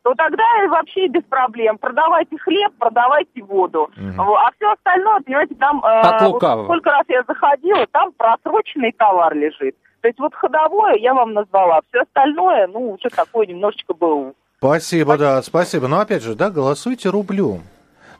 То 0.03 0.13
тогда 0.15 0.43
вообще 0.67 1.07
без 1.07 1.23
проблем. 1.23 1.77
Продавайте 1.77 2.37
хлеб, 2.37 2.73
продавайте 2.77 3.41
воду. 3.41 3.89
Вот. 3.95 4.37
А 4.37 4.49
все 4.57 4.73
остальное, 4.73 5.21
понимаете, 5.21 5.55
там... 5.55 5.79
э, 5.81 5.87
От 6.01 6.21
вот 6.23 6.33
лукавого. 6.33 6.65
сколько 6.65 6.91
раз 6.91 7.03
я 7.07 7.23
заходила, 7.25 7.87
там 7.87 8.11
просроченный 8.11 8.91
товар 8.91 9.33
лежит. 9.33 9.77
То 10.01 10.09
есть 10.09 10.19
вот 10.19 10.35
ходовое 10.35 10.95
я 10.95 11.13
вам 11.13 11.31
назвала. 11.31 11.79
Все 11.87 12.01
остальное, 12.01 12.67
ну, 12.67 12.91
уже 12.91 13.07
такое 13.15 13.45
немножечко 13.47 13.93
было. 13.93 14.33
Спасибо, 14.63 15.17
да, 15.17 15.41
спасибо. 15.41 15.89
Но 15.89 16.00
опять 16.00 16.24
же, 16.24 16.36
да, 16.36 16.50
голосуйте 16.50 17.10
рублем. 17.10 17.63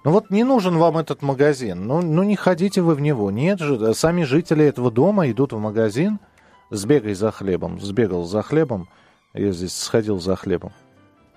Ну 0.04 0.12
вот 0.12 0.30
не 0.30 0.44
нужен 0.44 0.78
вам 0.78 0.98
этот 0.98 1.22
магазин. 1.22 1.88
Ну, 1.88 2.02
ну 2.02 2.22
не 2.24 2.36
ходите 2.36 2.82
вы 2.82 2.96
в 2.96 3.00
него. 3.00 3.32
Нет 3.32 3.60
же, 3.60 3.94
сами 3.94 4.24
жители 4.24 4.66
этого 4.66 4.92
дома 4.92 5.32
идут 5.32 5.54
в 5.54 5.58
магазин. 5.58 6.20
Сбегай 6.70 7.14
за 7.14 7.32
хлебом. 7.32 7.80
Сбегал 7.80 8.26
за 8.26 8.42
хлебом. 8.42 8.90
Я 9.34 9.54
здесь 9.54 9.74
сходил 9.74 10.20
за 10.20 10.36
хлебом. 10.36 10.74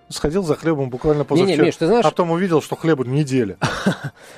Сходил 0.09 0.43
за 0.45 0.55
хлебом 0.55 0.89
буквально 0.89 1.25
позавчера. 1.25 1.65
Миш, 1.65 1.77
ты 1.77 1.87
знаешь- 1.87 2.05
А 2.05 2.11
потом 2.11 2.31
увидел, 2.31 2.63
что 2.63 2.77
хлебу 2.77 3.05
неделя. 3.05 3.57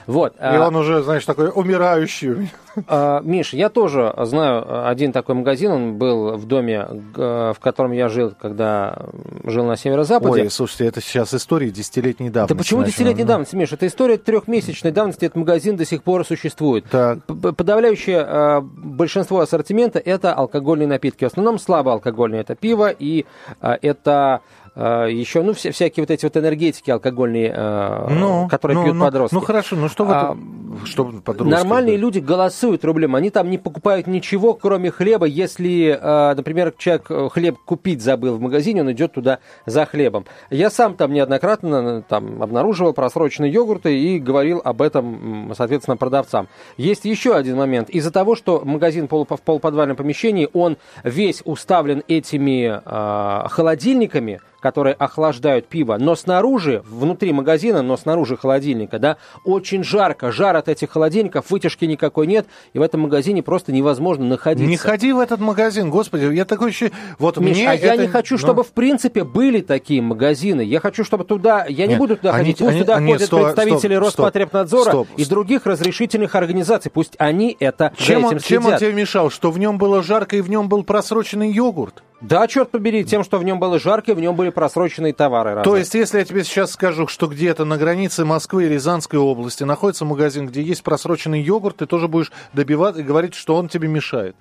Вот. 0.06 0.34
И 0.34 0.38
а- 0.40 0.66
он 0.66 0.76
уже, 0.76 1.02
знаешь, 1.02 1.24
такой 1.26 1.50
умирающий. 1.54 2.50
А, 2.86 3.20
Миш, 3.22 3.52
я 3.52 3.68
тоже 3.68 4.14
знаю 4.22 4.88
один 4.88 5.12
такой 5.12 5.34
магазин, 5.34 5.70
он 5.72 5.98
был 5.98 6.36
в 6.36 6.46
доме, 6.46 6.86
г- 7.14 7.52
в 7.52 7.56
котором 7.60 7.92
я 7.92 8.08
жил, 8.08 8.32
когда 8.40 8.96
жил 9.44 9.64
на 9.66 9.76
северо-западе. 9.76 10.42
Ой, 10.44 10.50
слушайте, 10.50 10.86
это 10.86 11.00
сейчас 11.00 11.34
история 11.34 11.70
десятилетней 11.70 12.30
давности. 12.30 12.54
Да 12.54 12.58
почему 12.58 12.84
десятилетней 12.84 13.24
давности, 13.24 13.56
Миш? 13.56 13.72
Это 13.72 13.86
история 13.86 14.16
трехмесячной 14.16 14.92
давности, 14.92 15.24
этот 15.26 15.36
магазин 15.36 15.76
до 15.76 15.84
сих 15.84 16.02
пор 16.02 16.24
существует. 16.24 16.84
Так. 16.90 17.18
Подавляющее 17.26 18.24
э, 18.26 18.60
большинство 18.62 19.40
ассортимента 19.40 19.98
это 19.98 20.32
алкогольные 20.32 20.86
напитки. 20.88 21.24
В 21.24 21.28
основном 21.28 21.58
слабоалкогольные. 21.58 22.40
Это 22.42 22.54
пиво 22.54 22.88
и 22.90 23.26
э, 23.60 23.76
это 23.82 24.40
э, 24.40 24.57
еще, 25.10 25.42
ну, 25.42 25.52
вся- 25.52 25.72
всякие 25.72 26.02
вот 26.02 26.10
эти 26.10 26.24
вот 26.24 26.36
энергетики 26.36 26.90
алкогольные, 26.90 27.52
э, 27.54 28.06
Ну, 28.10 28.48
которые 28.48 28.76
ну, 28.76 28.84
пьют 28.84 28.96
ну, 28.96 29.04
подростки. 29.04 29.34
Ну 29.34 29.40
хорошо, 29.40 29.76
ну 29.76 29.88
что 29.88 30.04
в 30.04 30.10
А, 30.10 30.16
этом? 30.32 30.78
Что 30.84 31.04
подростки, 31.24 31.50
Нормальные 31.50 31.96
да? 31.96 32.00
люди 32.02 32.18
голосуют 32.20 32.84
рублем. 32.84 33.14
Они 33.14 33.30
там 33.30 33.50
не 33.50 33.58
покупают 33.58 34.06
ничего, 34.06 34.54
кроме 34.54 34.90
хлеба. 34.90 35.26
Если, 35.26 35.98
э, 36.00 36.34
например, 36.34 36.72
человек 36.78 37.06
э, 37.10 37.28
хлеб 37.32 37.56
купить 37.64 38.02
забыл 38.02 38.36
в 38.36 38.40
магазине, 38.40 38.82
он 38.82 38.92
идет 38.92 39.12
туда 39.12 39.38
за 39.66 39.84
хлебом. 39.86 40.26
Я 40.50 40.70
сам 40.70 40.94
там 40.94 41.12
неоднократно 41.12 42.00
э, 42.00 42.02
там, 42.08 42.42
обнаруживал 42.42 42.92
просроченные 42.92 43.50
йогурты 43.52 43.98
и 43.98 44.18
говорил 44.18 44.60
об 44.64 44.82
этом, 44.82 45.52
соответственно, 45.56 45.96
продавцам. 45.96 46.48
Есть 46.76 47.04
еще 47.04 47.34
один 47.34 47.56
момент. 47.56 47.90
Из-за 47.90 48.10
того, 48.12 48.36
что 48.36 48.62
магазин 48.64 49.06
полу- 49.06 49.26
в 49.28 49.40
полуподвальном 49.42 49.96
помещении, 49.96 50.48
он 50.52 50.76
весь 51.02 51.42
уставлен 51.44 52.02
этими 52.08 52.80
э, 52.84 53.48
холодильниками, 53.48 54.40
которые 54.60 54.94
охлаждают 54.94 55.66
пиво, 55.66 55.96
но 55.98 56.16
снаружи, 56.16 56.82
внутри 56.88 57.32
магазина, 57.32 57.82
но 57.82 57.96
снаружи 57.96 58.36
холодильника, 58.36 58.98
да, 58.98 59.16
очень 59.44 59.84
жарко, 59.84 60.32
жар 60.32 60.56
от 60.56 60.68
этих 60.68 60.90
холодильников, 60.90 61.50
вытяжки 61.50 61.84
никакой 61.84 62.26
нет, 62.26 62.46
и 62.72 62.78
в 62.78 62.82
этом 62.82 63.02
магазине 63.02 63.42
просто 63.42 63.70
невозможно 63.72 64.24
находиться. 64.24 64.68
Не 64.68 64.76
ходи 64.76 65.12
в 65.12 65.20
этот 65.20 65.40
магазин, 65.40 65.90
господи, 65.90 66.24
я 66.34 66.44
такой 66.44 66.70
еще... 66.70 66.90
Вот 67.18 67.36
Миш, 67.38 67.56
мне 67.56 67.70
а 67.70 67.74
я 67.74 67.94
это- 67.94 68.02
не 68.02 68.08
хочу, 68.08 68.34
ну, 68.34 68.38
чтобы 68.38 68.64
в 68.64 68.72
принципе 68.72 69.24
были 69.24 69.60
такие 69.60 70.02
магазины. 70.02 70.62
Я 70.62 70.80
хочу, 70.80 71.04
чтобы 71.04 71.24
туда, 71.24 71.64
я 71.68 71.86
не 71.86 71.90
Нет, 71.90 71.98
буду 71.98 72.16
туда 72.16 72.30
они- 72.30 72.38
ходить. 72.38 72.58
Пусть 72.58 72.70
они- 72.70 72.80
туда 72.80 72.96
они- 72.96 73.12
ходят 73.12 73.26
стоп, 73.26 73.42
представители 73.44 73.94
стоп, 73.94 74.04
Роспотребнадзора 74.04 74.90
стоп, 74.90 75.08
и 75.16 75.22
стоп. 75.22 75.30
других 75.30 75.66
разрешительных 75.66 76.34
организаций. 76.34 76.90
Пусть 76.90 77.14
они 77.18 77.56
это 77.60 77.92
Чем 77.96 78.22
за 78.22 78.26
он, 78.26 78.36
этим 78.36 78.44
чем 78.46 78.66
он 78.66 78.76
тебе 78.78 78.92
мешал? 78.92 79.30
Что 79.30 79.50
в 79.50 79.58
нем 79.58 79.78
было 79.78 80.02
жарко 80.02 80.36
и 80.36 80.40
в 80.40 80.50
нем 80.50 80.68
был 80.68 80.82
просроченный 80.84 81.50
йогурт? 81.52 82.02
Да, 82.20 82.48
черт 82.48 82.70
побери, 82.70 83.04
тем, 83.04 83.22
что 83.22 83.38
в 83.38 83.44
нем 83.44 83.60
было 83.60 83.78
жарко, 83.78 84.10
и 84.10 84.14
в 84.14 84.20
нем 84.20 84.34
были 84.34 84.50
просроченные 84.50 85.12
товары. 85.12 85.50
То 85.50 85.56
разные. 85.56 85.78
есть, 85.80 85.94
если 85.94 86.18
я 86.18 86.24
тебе 86.24 86.42
сейчас 86.42 86.72
скажу, 86.72 87.06
что 87.06 87.28
где-то 87.28 87.64
на 87.64 87.76
границе 87.76 88.24
Москвы 88.24 88.64
и 88.64 88.68
Рязанской 88.68 89.18
области 89.18 89.62
находится 89.62 90.04
магазин, 90.04 90.46
где 90.46 90.62
есть 90.62 90.82
просроченный 90.82 91.40
йогурт, 91.40 91.76
ты 91.76 91.86
тоже 91.86 92.08
будешь 92.08 92.32
добивать 92.52 92.96
и 92.98 93.02
говорить, 93.02 93.34
что 93.34 93.54
он 93.54 93.68
тебе 93.68 93.86
мешает. 93.86 94.34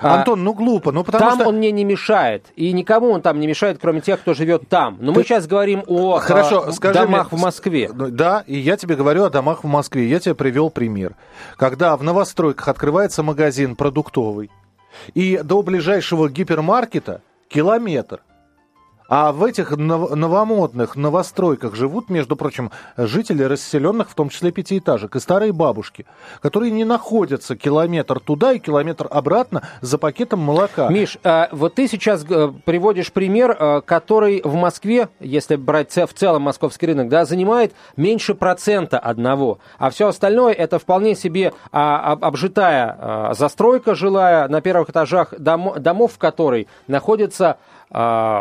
А, 0.00 0.16
Антон, 0.16 0.42
ну 0.42 0.54
глупо, 0.54 0.90
ну 0.92 1.04
потому 1.04 1.24
там 1.30 1.40
что... 1.40 1.48
он 1.48 1.58
мне 1.58 1.70
не 1.70 1.84
мешает. 1.84 2.46
И 2.56 2.72
никому 2.72 3.10
он 3.10 3.22
там 3.22 3.38
не 3.38 3.46
мешает, 3.46 3.78
кроме 3.80 4.00
тех, 4.00 4.20
кто 4.20 4.34
живет 4.34 4.68
там. 4.68 4.96
Но 5.00 5.12
мы 5.12 5.22
Ты- 5.22 5.28
сейчас 5.28 5.46
говорим 5.46 5.84
о 5.86 6.18
Хорошо, 6.18 6.64
а, 6.66 6.72
скажи 6.72 6.94
домах 6.94 7.30
мне, 7.30 7.38
в 7.38 7.42
Москве. 7.42 7.90
Ну, 7.92 8.08
Да, 8.08 8.42
и 8.46 8.58
я 8.58 8.76
тебе 8.76 8.96
говорю 8.96 9.24
о 9.24 9.30
домах 9.30 9.62
в 9.62 9.66
Москве. 9.66 10.08
Я 10.08 10.18
тебе 10.18 10.34
привел 10.34 10.70
пример. 10.70 11.14
Когда 11.56 11.96
в 11.96 12.02
новостройках 12.02 12.66
открывается 12.66 13.22
магазин 13.22 13.76
продуктовый, 13.76 14.50
и 15.14 15.38
до 15.42 15.62
ближайшего 15.62 16.28
гипермаркета 16.28 17.22
километр. 17.48 18.22
А 19.14 19.30
в 19.30 19.44
этих 19.44 19.72
нов- 19.72 20.14
новомодных 20.16 20.96
новостройках 20.96 21.74
живут, 21.74 22.08
между 22.08 22.34
прочим, 22.34 22.70
жители 22.96 23.42
расселенных, 23.42 24.08
в 24.08 24.14
том 24.14 24.30
числе 24.30 24.52
пятиэтажек, 24.52 25.14
и 25.14 25.20
старые 25.20 25.52
бабушки, 25.52 26.06
которые 26.40 26.70
не 26.70 26.86
находятся 26.86 27.54
километр 27.54 28.20
туда 28.20 28.52
и 28.54 28.58
километр 28.58 29.06
обратно 29.10 29.64
за 29.82 29.98
пакетом 29.98 30.40
молока. 30.40 30.88
Миш, 30.88 31.18
а, 31.24 31.50
вот 31.52 31.74
ты 31.74 31.88
сейчас 31.88 32.24
э, 32.26 32.52
приводишь 32.64 33.12
пример, 33.12 33.54
э, 33.60 33.82
который 33.84 34.40
в 34.44 34.54
Москве, 34.54 35.10
если 35.20 35.56
брать 35.56 35.92
в 35.94 36.14
целом 36.14 36.40
московский 36.40 36.86
рынок, 36.86 37.10
да, 37.10 37.26
занимает 37.26 37.74
меньше 37.98 38.34
процента 38.34 38.98
одного, 38.98 39.58
а 39.78 39.90
все 39.90 40.08
остальное 40.08 40.54
это 40.54 40.78
вполне 40.78 41.16
себе 41.16 41.52
а, 41.70 42.12
об- 42.12 42.24
обжитая 42.24 42.96
а, 42.98 43.34
застройка 43.34 43.94
жилая 43.94 44.48
на 44.48 44.62
первых 44.62 44.88
этажах 44.88 45.34
домо- 45.34 45.78
домов, 45.78 46.12
в 46.14 46.18
которой 46.18 46.66
находятся 46.86 47.50
а, 47.50 47.81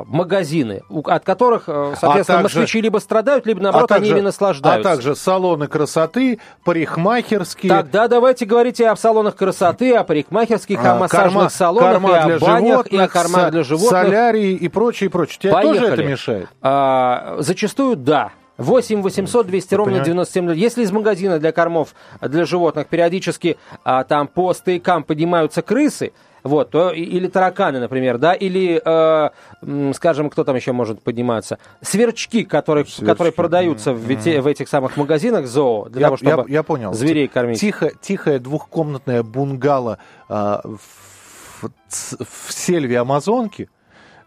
магазины, 0.08 0.81
у- 0.89 1.01
от 1.01 1.24
которых, 1.25 1.63
э, 1.67 1.93
соответственно, 2.00 2.43
также- 2.43 2.60
москвичи 2.60 2.81
либо 2.81 3.00
страдают, 3.00 3.46
либо 3.46 3.62
наоборот 3.62 3.91
они 3.91 4.10
ими 4.10 4.22
наслаждаются. 4.22 4.89
а 4.89 4.93
также 4.96 5.15
салоны 5.15 5.67
красоты, 5.67 6.39
парикмахерские. 6.63 7.70
Тогда 7.70 8.08
давайте 8.08 8.46
говорить 8.46 8.79
и 8.79 8.84
о 8.84 8.96
салонах 8.96 9.36
красоты, 9.36 9.93
о 9.96 10.03
парикмахерских, 10.03 10.79
о 10.84 10.93
А, 10.93 11.00
массажных 11.00 11.43
корма- 11.46 11.50
салонах, 11.50 11.91
корма 11.93 12.10
и 12.10 12.13
о 12.13 12.25
для 12.27 12.39
банях, 12.39 12.70
животных, 12.70 12.93
и 12.93 13.03
о 13.03 13.08
кормах 13.08 13.51
для 13.51 13.63
животных. 13.63 13.89
солярии 13.91 14.51
и 14.53 14.67
прочее, 14.67 15.08
и 15.08 15.12
прочее. 15.12 15.38
Тебе 15.41 15.51
тоже 15.53 15.67
Поехали. 15.79 15.93
это 15.93 16.03
мешает? 16.03 16.48
А, 16.62 17.36
зачастую 17.39 17.96
да. 17.96 18.31
8 18.58 19.01
800 19.01 19.48
200 19.48 19.74
ровно 19.74 19.93
понимаете? 19.93 20.12
97 20.12 20.53
Если 20.53 20.84
из 20.84 20.91
магазина 20.91 21.39
для 21.39 21.51
кормов 21.51 21.96
для 22.22 22.46
животных 22.46 22.88
периодически 22.88 23.58
а, 23.84 24.03
там 24.03 24.27
по 24.27 24.53
стоякам 24.53 25.03
поднимаются 25.03 25.62
крысы, 25.63 26.12
вот, 26.43 26.71
то, 26.71 26.91
или 26.91 27.27
тараканы, 27.27 27.79
например, 27.79 28.17
да, 28.17 28.33
или, 28.33 28.81
э, 28.83 29.93
скажем, 29.93 30.29
кто 30.29 30.43
там 30.43 30.55
еще 30.55 30.71
может 30.71 31.01
подниматься, 31.01 31.60
сверчки, 31.81 32.43
которые, 32.43 32.86
сверчки. 32.86 33.05
которые 33.05 33.33
продаются 33.33 33.93
в, 33.93 34.05
в 34.05 34.48
этих 34.48 34.69
самых 34.69 34.98
магазинах 34.98 35.48
зоо, 35.48 35.89
для 35.89 36.01
я, 36.01 36.07
того, 36.07 36.17
чтобы 36.17 36.50
я, 36.50 36.55
я 36.55 36.63
понял. 36.63 36.93
зверей 36.93 37.27
кормить. 37.27 37.60
Тихо, 37.60 37.91
тихое 38.01 38.39
двухкомнатное 38.39 39.24
бунгало 39.24 39.98
э, 40.29 40.33
в, 40.63 41.69
в 41.89 42.51
сельве 42.53 43.00
Амазонки– 43.00 43.69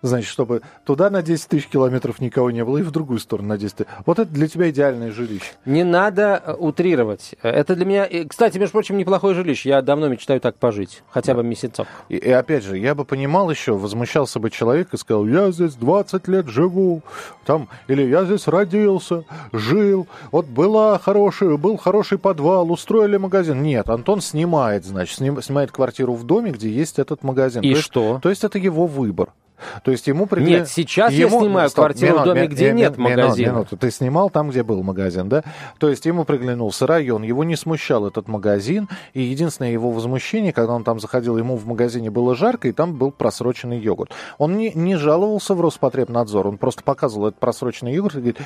значит, 0.05 0.31
чтобы 0.31 0.63
туда 0.85 1.11
на 1.11 1.23
10 1.23 1.49
тысяч 1.49 1.67
километров 1.67 2.21
никого 2.21 2.51
не 2.51 2.65
было, 2.65 2.79
и 2.79 2.83
в 2.83 2.91
другую 2.91 3.19
сторону 3.19 3.49
на 3.49 3.59
10 3.59 3.77
тысяч. 3.77 3.89
Вот 4.07 4.19
это 4.19 4.31
для 4.31 4.47
тебя 4.49 4.71
идеальное 4.71 5.11
жилище. 5.11 5.53
Не 5.65 5.83
надо 5.83 6.43
э, 6.45 6.53
утрировать. 6.53 7.35
Это 7.43 7.75
для 7.75 7.85
меня... 7.85 8.09
Кстати, 8.29 8.59
между 8.59 8.73
прочим, 8.73 8.99
неплохое 8.99 9.35
жилище. 9.35 9.71
Я 9.71 9.83
давно 9.83 10.09
мечтаю 10.09 10.41
так 10.41 10.57
пожить. 10.57 11.03
Хотя 11.09 11.35
бы 11.35 11.43
месяцок. 11.43 11.89
И, 12.09 12.17
и 12.17 12.31
опять 12.31 12.65
же, 12.65 12.79
я 12.79 12.95
бы 12.95 13.05
понимал 13.05 13.51
еще, 13.51 13.73
возмущался 13.73 14.39
бы 14.39 14.51
человек 14.51 14.93
и 14.93 14.97
сказал, 14.97 15.27
я 15.27 15.51
здесь 15.51 15.75
20 15.75 16.29
лет 16.29 16.49
живу, 16.49 17.03
там, 17.47 17.69
или 17.89 18.03
я 18.03 18.25
здесь 18.25 18.47
родился, 18.47 19.25
жил, 19.53 20.07
вот 20.31 20.47
была 20.47 20.99
хорошая, 20.99 21.57
был 21.57 21.77
хороший 21.77 22.19
подвал, 22.19 22.71
устроили 22.71 23.17
магазин. 23.17 23.63
Нет, 23.63 23.89
Антон 23.89 24.21
снимает, 24.21 24.85
значит, 24.85 25.17
снимает 25.17 25.73
квартиру 25.73 26.15
в 26.15 26.25
доме, 26.25 26.51
где 26.51 26.69
есть 26.69 26.99
этот 26.99 27.23
магазин. 27.23 27.63
И 27.63 27.75
то 27.75 27.81
что? 27.81 28.11
Есть, 28.11 28.23
то 28.23 28.29
есть 28.31 28.45
это 28.45 28.59
его 28.59 28.87
выбор. 28.87 29.31
То 29.83 29.91
есть 29.91 30.07
ему 30.07 30.27
пригли... 30.27 30.51
Нет, 30.51 30.69
сейчас 30.69 31.13
ему... 31.13 31.37
я 31.37 31.41
снимаю 31.43 31.69
Стоп, 31.69 31.85
квартиру 31.85 32.13
минут, 32.13 32.23
в 32.23 32.25
доме, 32.27 32.47
где 32.47 32.73
ми, 32.73 32.81
нет 32.81 32.99
магазина. 32.99 33.53
Минуту. 33.53 33.77
Ты 33.77 33.91
снимал 33.91 34.31
там, 34.31 34.51
где 34.51 34.63
был 34.63 34.83
магазин, 34.83 35.29
да? 35.29 35.43
То 35.79 35.89
есть 35.89 36.05
ему 36.07 36.25
приглянулся 36.25 36.87
район, 36.87 37.23
его 37.23 37.45
не 37.45 37.57
смущал 37.57 38.07
этот 38.07 38.29
магазин, 38.29 38.89
и 39.13 39.23
единственное 39.23 39.73
его 39.73 39.91
возмущение, 39.91 40.53
когда 40.53 40.73
он 40.73 40.85
там 40.85 41.01
заходил, 41.01 41.39
ему 41.39 41.57
в 41.57 41.67
магазине 41.67 42.11
было 42.11 42.35
жарко, 42.35 42.69
и 42.69 42.73
там 42.73 42.95
был 42.95 43.11
просроченный 43.11 43.79
йогурт. 43.79 44.13
Он 44.39 44.57
не, 44.57 44.73
не 44.73 44.97
жаловался 44.97 45.55
в 45.55 45.61
Роспотребнадзор, 45.61 46.47
он 46.47 46.59
просто 46.59 46.83
показывал 46.83 47.29
этот 47.29 47.41
просроченный 47.41 47.95
йогурт 47.95 48.17
и 48.17 48.19
говорит, 48.19 48.39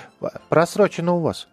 просрочено 0.48 1.14
у 1.14 1.20
вас. 1.20 1.48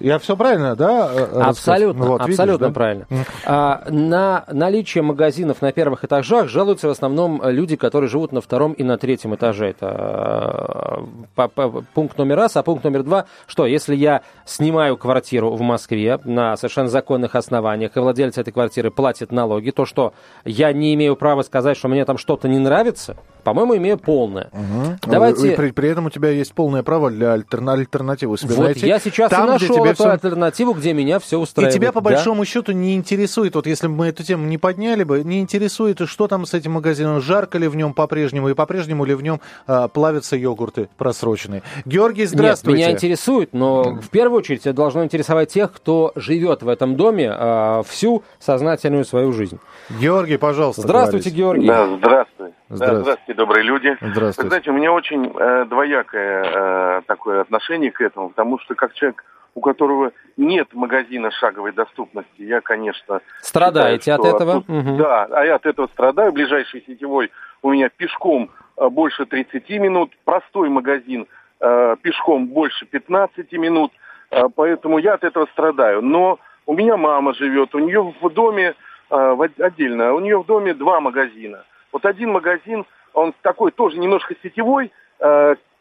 Я 0.00 0.18
все 0.18 0.36
правильно, 0.36 0.74
да? 0.74 1.10
Э, 1.12 1.40
абсолютно, 1.42 2.06
вот, 2.06 2.20
абсолютно 2.22 2.42
видишь, 2.52 2.58
да? 2.58 2.70
правильно. 2.70 3.06
А, 3.44 3.84
на 3.90 4.44
наличие 4.50 5.02
магазинов 5.02 5.60
на 5.60 5.72
первых 5.72 6.04
этажах 6.04 6.48
жалуются 6.48 6.88
в 6.88 6.90
основном 6.90 7.42
люди, 7.44 7.76
которые 7.76 8.08
живут 8.08 8.32
на 8.32 8.40
втором 8.40 8.72
и 8.72 8.82
на 8.82 8.96
третьем 8.96 9.34
этаже. 9.34 9.70
Это 9.70 10.98
э, 10.98 11.24
по, 11.34 11.48
по, 11.48 11.84
пункт 11.94 12.16
номер 12.16 12.36
раз, 12.36 12.56
а 12.56 12.62
пункт 12.62 12.84
номер 12.84 13.02
два, 13.02 13.26
что 13.46 13.66
если 13.66 13.94
я 13.94 14.22
снимаю 14.46 14.96
квартиру 14.96 15.50
в 15.50 15.60
Москве 15.60 16.18
на 16.24 16.56
совершенно 16.56 16.88
законных 16.88 17.34
основаниях, 17.34 17.96
и 17.96 18.00
владелец 18.00 18.38
этой 18.38 18.52
квартиры 18.52 18.90
платит 18.90 19.30
налоги, 19.30 19.70
то 19.70 19.84
что 19.84 20.14
я 20.44 20.72
не 20.72 20.94
имею 20.94 21.16
права 21.16 21.42
сказать, 21.42 21.76
что 21.76 21.88
мне 21.88 22.04
там 22.04 22.16
что-то 22.16 22.48
не 22.48 22.58
нравится? 22.58 23.16
По-моему, 23.44 23.76
имею 23.76 23.98
полное. 23.98 24.50
Угу. 24.52 25.10
Давайте... 25.10 25.56
При, 25.56 25.72
при 25.72 25.88
этом 25.88 26.06
у 26.06 26.10
тебя 26.10 26.30
есть 26.30 26.54
полное 26.54 26.82
право 26.82 27.10
для 27.10 27.34
альтерна- 27.34 27.72
альтернативы 27.72 28.38
себе 28.38 28.54
вот 28.54 28.64
найти. 28.64 28.86
я 28.86 28.98
сейчас 29.00 29.30
Там, 29.30 29.48
и 29.48 29.52
нашел 29.52 29.81
эту 29.84 30.04
все... 30.04 30.10
альтернативу, 30.10 30.72
где 30.72 30.92
меня 30.92 31.18
все 31.18 31.38
устраивает. 31.38 31.74
И 31.74 31.78
тебя, 31.78 31.92
по 31.92 32.00
да? 32.00 32.10
большому 32.10 32.44
счету, 32.44 32.72
не 32.72 32.94
интересует, 32.94 33.54
вот 33.54 33.66
если 33.66 33.86
бы 33.86 33.94
мы 33.94 34.06
эту 34.06 34.22
тему 34.22 34.46
не 34.46 34.58
подняли 34.58 35.04
бы, 35.04 35.22
не 35.22 35.40
интересует, 35.40 36.00
что 36.08 36.28
там 36.28 36.46
с 36.46 36.54
этим 36.54 36.72
магазином, 36.72 37.20
жарко 37.20 37.58
ли 37.58 37.68
в 37.68 37.76
нем 37.76 37.94
по-прежнему, 37.94 38.48
и 38.48 38.54
по-прежнему 38.54 39.04
ли 39.04 39.14
в 39.14 39.22
нем 39.22 39.40
а, 39.66 39.88
плавятся 39.88 40.36
йогурты 40.36 40.88
просроченные. 40.96 41.62
Георгий, 41.84 42.26
здравствуйте. 42.26 42.78
Нет, 42.78 42.86
меня 42.86 42.96
интересует, 42.96 43.52
но 43.52 43.94
в 43.94 44.10
первую 44.10 44.38
очередь 44.38 44.60
это 44.60 44.74
должно 44.74 45.04
интересовать 45.04 45.50
тех, 45.50 45.72
кто 45.72 46.12
живет 46.14 46.62
в 46.62 46.68
этом 46.68 46.96
доме 46.96 47.30
а, 47.32 47.82
всю 47.82 48.22
сознательную 48.38 49.04
свою 49.04 49.32
жизнь. 49.32 49.58
Георгий, 50.00 50.36
пожалуйста. 50.36 50.82
Здравствуйте, 50.82 51.30
Георгий. 51.30 51.66
Да, 51.66 51.86
здравствуй. 51.96 52.52
Здравствуйте. 52.72 53.02
здравствуйте, 53.02 53.34
добрые 53.34 53.64
люди. 53.64 53.96
Здравствуйте. 54.00 54.42
Вы 54.42 54.48
знаете, 54.48 54.70
у 54.70 54.74
меня 54.74 54.92
очень 54.92 55.30
э, 55.38 55.66
двоякое 55.66 56.44
э, 56.44 57.02
такое 57.06 57.42
отношение 57.42 57.90
к 57.90 58.00
этому, 58.00 58.30
потому 58.30 58.58
что 58.60 58.74
как 58.74 58.94
человек, 58.94 59.24
у 59.54 59.60
которого 59.60 60.12
нет 60.36 60.68
магазина 60.72 61.30
шаговой 61.30 61.72
доступности, 61.72 62.42
я, 62.42 62.60
конечно... 62.60 63.20
Страдаете 63.40 64.12
считаю, 64.12 64.20
от 64.20 64.34
этого? 64.34 64.52
Тут, 64.54 64.70
угу. 64.70 64.96
Да, 64.96 65.24
а 65.30 65.44
я 65.44 65.56
от 65.56 65.66
этого 65.66 65.86
страдаю. 65.88 66.32
Ближайший 66.32 66.82
сетевой 66.86 67.30
у 67.62 67.70
меня 67.70 67.88
пешком 67.90 68.50
э, 68.76 68.88
больше 68.88 69.26
30 69.26 69.68
минут, 69.70 70.12
простой 70.24 70.68
магазин 70.68 71.26
э, 71.60 71.96
пешком 72.00 72.46
больше 72.48 72.86
15 72.86 73.52
минут, 73.52 73.92
э, 74.30 74.42
поэтому 74.54 74.98
я 74.98 75.14
от 75.14 75.24
этого 75.24 75.46
страдаю. 75.52 76.02
Но 76.02 76.38
у 76.66 76.74
меня 76.74 76.96
мама 76.96 77.34
живет, 77.34 77.74
у 77.74 77.78
нее 77.78 78.14
в 78.20 78.30
доме 78.30 78.74
э, 79.10 79.36
отдельно, 79.58 80.14
у 80.14 80.20
нее 80.20 80.38
в 80.42 80.46
доме 80.46 80.74
два 80.74 81.00
магазина. 81.00 81.64
Вот 81.92 82.06
один 82.06 82.30
магазин, 82.30 82.86
он 83.12 83.34
такой 83.42 83.70
тоже 83.70 83.98
немножко 83.98 84.34
сетевой, 84.42 84.90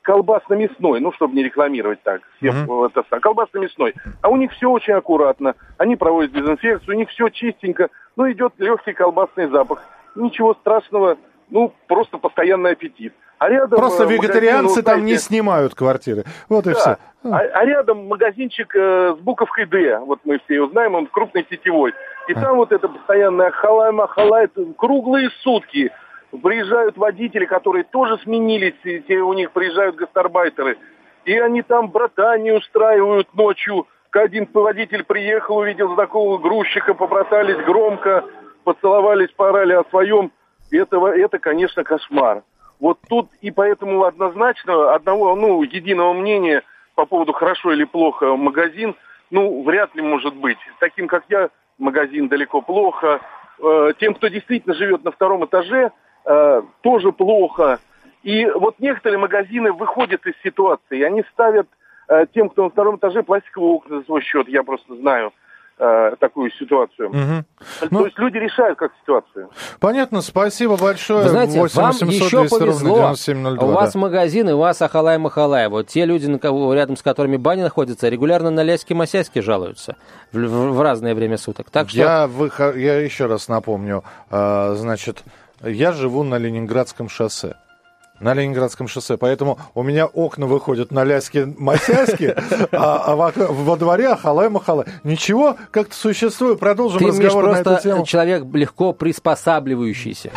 колбасно-мясной, 0.02 1.00
ну, 1.00 1.12
чтобы 1.14 1.36
не 1.36 1.44
рекламировать 1.44 2.02
так, 2.04 2.22
всем 2.38 2.56
mm-hmm. 2.66 2.92
это, 2.94 3.20
колбасно-мясной. 3.20 3.94
А 4.22 4.30
у 4.30 4.38
них 4.38 4.52
все 4.52 4.70
очень 4.70 4.94
аккуратно, 4.94 5.56
они 5.78 5.96
проводят 5.96 6.34
дезинфекцию, 6.34 6.96
у 6.96 7.00
них 7.00 7.10
все 7.10 7.30
чистенько, 7.30 7.90
ну, 8.16 8.32
идет 8.32 8.54
легкий 8.58 8.94
колбасный 8.94 9.48
запах. 9.48 9.84
Ничего 10.16 10.54
страшного, 10.56 11.18
ну, 11.50 11.74
просто 11.88 12.18
постоянный 12.18 12.72
аппетит. 12.72 13.14
А 13.42 13.50
рядом 13.50 13.80
Просто 13.80 14.04
э, 14.04 14.08
вегетарианцы 14.08 14.62
магазин, 14.62 14.84
там 14.84 14.98
знаете, 15.00 15.14
не 15.14 15.18
снимают 15.18 15.74
квартиры. 15.74 16.26
Вот 16.48 16.68
и 16.68 16.74
да. 16.74 16.80
все. 16.80 16.98
А, 17.24 17.38
а 17.40 17.66
рядом 17.66 18.08
магазинчик 18.08 18.76
э, 18.76 19.16
с 19.18 19.20
буковкой 19.20 19.66
«Д». 19.66 19.98
Вот 20.00 20.20
мы 20.26 20.40
все 20.46 20.56
его 20.56 20.68
знаем, 20.68 20.94
он 20.94 21.08
крупный 21.08 21.46
сетевой. 21.50 21.94
И 22.28 22.36
там 22.36 22.58
вот 22.58 22.72
это 22.72 22.88
постоянная 22.88 23.50
халай-махалай, 23.50 24.48
круглые 24.78 25.32
сутки. 25.42 25.92
Приезжают 26.32 26.98
водители, 26.98 27.46
которые 27.46 27.84
тоже 27.84 28.18
сменились, 28.20 28.76
и 28.84 29.02
те 29.02 29.18
у 29.18 29.34
них 29.34 29.52
приезжают 29.52 29.96
гастарбайтеры. 29.98 30.78
И 31.26 31.38
они 31.38 31.62
там 31.62 31.90
братание 31.90 32.56
устраивают 32.58 33.34
ночью. 33.34 33.88
Один 34.12 34.48
водитель 34.54 35.04
приехал, 35.04 35.58
увидел 35.58 35.96
такого 35.96 36.38
грузчика, 36.38 36.94
побратались 36.94 37.64
громко, 37.66 38.26
поцеловались, 38.64 39.32
поорали 39.32 39.74
о 39.74 39.84
своем. 39.90 40.32
Это, 40.72 40.98
это, 41.08 41.38
конечно, 41.38 41.84
кошмар. 41.84 42.44
Вот 42.80 42.98
тут 43.10 43.30
и 43.42 43.52
поэтому 43.52 44.04
однозначно 44.06 44.94
одного, 44.94 45.36
ну, 45.36 45.62
единого 45.64 46.14
мнения 46.14 46.64
по 46.96 47.06
поводу 47.06 47.34
хорошо 47.34 47.74
или 47.74 47.84
плохо 47.84 48.36
магазин, 48.36 48.96
ну, 49.30 49.64
вряд 49.64 49.94
ли 49.96 50.02
может 50.02 50.36
быть. 50.36 50.58
Таким, 50.80 51.08
как 51.08 51.24
я, 51.30 51.50
магазин 51.78 52.28
далеко 52.28 52.62
плохо. 52.62 53.22
Э, 53.60 53.94
тем, 54.00 54.14
кто 54.14 54.28
действительно 54.30 54.74
живет 54.74 55.04
на 55.04 55.12
втором 55.12 55.46
этаже, 55.46 55.92
э, 56.26 56.62
тоже 56.82 57.12
плохо. 57.12 57.80
И 58.24 58.46
вот 58.46 58.76
некоторые 58.80 59.20
магазины 59.20 59.72
выходят 59.72 60.26
из 60.26 60.34
ситуации, 60.44 61.02
они 61.02 61.24
ставят 61.34 61.68
э, 62.08 62.26
тем, 62.34 62.50
кто 62.50 62.64
на 62.64 62.70
втором 62.70 62.98
этаже, 62.98 63.24
пластиковые 63.24 63.74
окна 63.74 64.00
за 64.00 64.06
свой 64.06 64.22
счет, 64.22 64.48
я 64.48 64.64
просто 64.64 64.96
знаю 64.96 65.34
э, 65.82 66.16
такую 66.20 66.52
ситуацию. 66.52 67.10
Угу. 67.10 67.44
То 67.80 67.88
ну, 67.90 68.06
есть 68.06 68.18
люди 68.20 68.38
решают 68.38 68.78
как 68.78 68.92
ситуацию. 69.02 69.50
Понятно, 69.80 70.22
спасибо 70.22 70.78
большое. 70.78 71.24
Вы 71.24 71.30
знаете, 71.30 71.60
8 71.60 71.82
вам 71.82 71.94
700, 71.94 72.14
еще 72.14 72.48
повезло. 72.48 73.14
у 73.60 73.72
вас 73.72 73.96
магазин, 73.96 74.50
и 74.50 74.54
у 74.54 74.60
вас 74.60 74.82
Ахалай-Махалай. 74.82 75.68
Вот 75.70 75.88
те 75.88 76.06
люди, 76.06 76.28
рядом 76.76 76.96
с 76.96 77.02
которыми 77.02 77.38
баня 77.38 77.64
находится, 77.64 78.08
регулярно 78.08 78.52
на 78.52 78.64
ляськи-масяськи 78.64 79.40
жалуются 79.40 79.96
в, 80.32 80.38
в, 80.38 80.74
в 80.74 80.82
разное 80.82 81.16
время 81.16 81.38
суток. 81.38 81.72
Так 81.72 81.90
что... 81.90 81.98
я, 81.98 82.28
выход... 82.28 82.76
я 82.76 83.00
еще 83.00 83.26
раз 83.26 83.48
напомню. 83.48 84.04
А, 84.30 84.76
значит, 84.76 85.24
я 85.64 85.92
живу 85.92 86.24
на 86.24 86.38
Ленинградском 86.38 87.10
шоссе 87.10 87.56
на 88.22 88.34
Ленинградском 88.34 88.88
шоссе. 88.88 89.18
Поэтому 89.18 89.60
у 89.74 89.84
меня 89.84 90.06
окна 90.06 90.46
выходят 90.46 90.92
на 90.92 91.04
ляски-масяски, 91.04 92.36
а, 92.72 93.04
а 93.08 93.16
во, 93.16 93.34
во 93.36 93.76
дворе 93.78 94.10
ахалай-махалай. 94.10 94.86
Ничего, 95.04 95.58
как-то 95.72 95.96
существует. 95.96 96.60
Продолжим 96.60 97.00
Ты, 97.00 97.08
разговор 97.08 97.48
Миш, 97.48 97.54
на 97.54 97.60
эту 97.60 97.84
тему. 97.84 98.06
человек 98.06 98.44
легко 98.54 98.94
приспосабливающийся. 98.94 100.32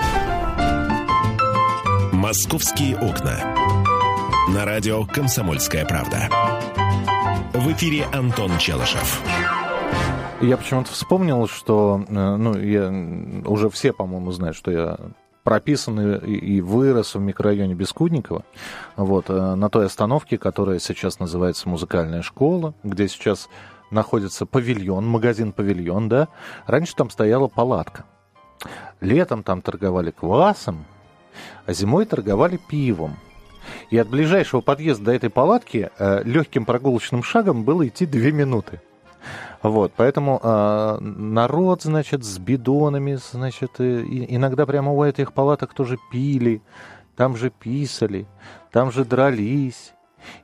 «Московские 2.12 2.96
окна». 2.96 3.54
На 4.48 4.64
радио 4.64 5.04
«Комсомольская 5.04 5.84
правда». 5.84 6.28
В 7.52 7.70
эфире 7.72 8.06
Антон 8.12 8.58
Челышев. 8.58 9.22
Я 10.44 10.58
почему-то 10.58 10.90
вспомнил, 10.92 11.48
что, 11.48 12.04
э, 12.06 12.36
ну, 12.36 12.54
я 12.58 12.92
уже 13.48 13.70
все, 13.70 13.94
по-моему, 13.94 14.30
знают, 14.30 14.54
что 14.54 14.70
я 14.70 14.98
прописан 15.42 16.16
и 16.16 16.60
вырос 16.60 17.14
в 17.14 17.20
микрорайоне 17.20 17.74
Бескудникова, 17.74 18.44
вот, 18.96 19.30
э, 19.30 19.54
на 19.54 19.70
той 19.70 19.86
остановке, 19.86 20.36
которая 20.36 20.80
сейчас 20.80 21.18
называется 21.18 21.66
музыкальная 21.70 22.20
школа, 22.20 22.74
где 22.82 23.08
сейчас 23.08 23.48
находится 23.90 24.44
павильон, 24.44 25.06
магазин 25.06 25.52
павильон, 25.52 26.10
да, 26.10 26.28
раньше 26.66 26.94
там 26.94 27.08
стояла 27.08 27.48
палатка. 27.48 28.04
Летом 29.00 29.44
там 29.44 29.62
торговали 29.62 30.10
квасом, 30.10 30.84
а 31.64 31.72
зимой 31.72 32.04
торговали 32.04 32.58
пивом. 32.68 33.16
И 33.88 33.96
от 33.96 34.08
ближайшего 34.08 34.60
подъезда 34.60 35.06
до 35.06 35.12
этой 35.14 35.30
палатки 35.30 35.90
э, 35.98 36.22
легким 36.24 36.66
прогулочным 36.66 37.22
шагом 37.22 37.64
было 37.64 37.88
идти 37.88 38.04
две 38.04 38.30
минуты. 38.30 38.82
Вот, 39.64 39.92
поэтому 39.96 40.38
э, 40.42 40.98
народ, 41.00 41.84
значит, 41.84 42.22
с 42.22 42.36
бидонами, 42.38 43.14
значит, 43.14 43.80
и, 43.80 44.26
иногда 44.36 44.66
прямо 44.66 44.92
у 44.92 45.02
этих 45.02 45.32
палаток 45.32 45.72
тоже 45.72 45.98
пили, 46.12 46.60
там 47.16 47.34
же 47.34 47.48
писали, 47.48 48.26
там 48.72 48.92
же 48.92 49.06
дрались. 49.06 49.94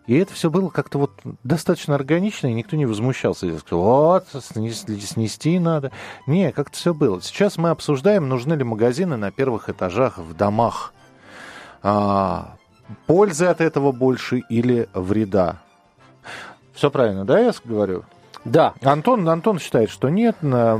И 0.06 0.16
это 0.16 0.32
все 0.32 0.48
было 0.48 0.70
как-то 0.70 0.96
вот 0.96 1.10
достаточно 1.44 1.94
органично, 1.94 2.46
и 2.46 2.54
никто 2.54 2.76
не 2.76 2.86
возмущался. 2.86 3.46
Я 3.46 3.58
сказал, 3.58 3.84
вот, 3.84 4.26
снести, 4.42 4.98
снести 4.98 5.58
надо. 5.58 5.92
Не, 6.26 6.50
как-то 6.50 6.78
все 6.78 6.94
было. 6.94 7.20
Сейчас 7.20 7.58
мы 7.58 7.68
обсуждаем, 7.68 8.26
нужны 8.26 8.54
ли 8.54 8.64
магазины 8.64 9.18
на 9.18 9.30
первых 9.30 9.68
этажах 9.68 10.16
в 10.16 10.34
домах. 10.34 10.94
А, 11.82 12.56
пользы 13.06 13.44
от 13.44 13.60
этого 13.60 13.92
больше 13.92 14.38
или 14.48 14.88
вреда? 14.94 15.60
Все 16.72 16.90
правильно, 16.90 17.26
да, 17.26 17.38
я 17.38 17.52
говорю? 17.66 18.04
Да. 18.44 18.74
Антон, 18.82 19.28
Антон 19.28 19.58
считает, 19.58 19.90
что 19.90 20.08
нет. 20.08 20.36
Я 20.42 20.76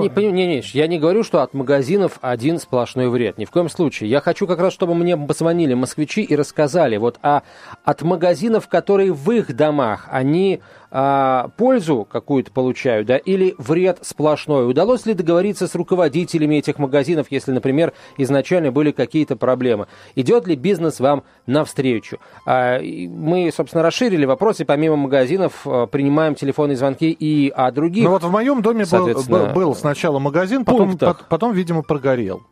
не 0.00 0.08
понимаю, 0.08 0.34
не, 0.34 0.46
не, 0.46 0.62
я 0.72 0.86
не 0.86 0.98
говорю, 0.98 1.22
что 1.22 1.42
от 1.42 1.54
магазинов 1.54 2.18
один 2.20 2.58
сплошной 2.58 3.08
вред. 3.08 3.38
Ни 3.38 3.44
в 3.44 3.50
коем 3.50 3.68
случае. 3.68 4.10
Я 4.10 4.20
хочу 4.20 4.46
как 4.46 4.58
раз, 4.58 4.72
чтобы 4.72 4.94
мне 4.94 5.16
позвонили 5.16 5.74
москвичи 5.74 6.22
и 6.22 6.34
рассказали, 6.34 6.96
вот 6.96 7.18
а 7.22 7.42
от 7.84 8.02
магазинов, 8.02 8.68
которые 8.68 9.12
в 9.12 9.30
их 9.30 9.54
домах, 9.54 10.08
они 10.10 10.60
а, 10.96 11.48
пользу 11.56 12.06
какую-то 12.08 12.52
получают, 12.52 13.08
да, 13.08 13.16
или 13.16 13.56
вред 13.58 13.98
сплошной? 14.02 14.70
Удалось 14.70 15.06
ли 15.06 15.14
договориться 15.14 15.66
с 15.66 15.74
руководителями 15.74 16.54
этих 16.54 16.78
магазинов, 16.78 17.26
если, 17.30 17.50
например, 17.50 17.92
изначально 18.16 18.70
были 18.70 18.92
какие-то 18.92 19.34
проблемы? 19.34 19.88
Идет 20.14 20.46
ли 20.46 20.54
бизнес 20.54 21.00
вам 21.00 21.24
навстречу? 21.46 22.18
А, 22.46 22.78
мы, 22.80 23.50
собственно, 23.52 23.82
расширили 23.82 24.24
вопросы, 24.24 24.64
помимо 24.64 24.94
магазинов, 24.94 25.66
а, 25.66 25.86
принимаем 25.86 26.36
телефонные 26.36 26.76
звонки 26.76 27.10
и 27.10 27.48
о 27.50 27.72
других. 27.72 28.04
Ну 28.04 28.10
вот 28.10 28.22
в 28.22 28.30
моем 28.30 28.62
доме 28.62 28.84
был, 28.88 29.52
был 29.52 29.74
сначала 29.74 30.20
магазин, 30.20 30.64
потом, 30.64 30.96
потом, 31.28 31.52
видимо, 31.54 31.82
прогорел. 31.82 32.42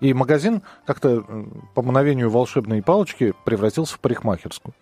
И 0.00 0.14
магазин 0.14 0.62
как-то 0.86 1.24
по 1.74 1.82
мгновению 1.82 2.30
волшебной 2.30 2.82
палочки 2.82 3.34
превратился 3.44 3.96
в 3.96 4.00
парикмахерскую. 4.00 4.72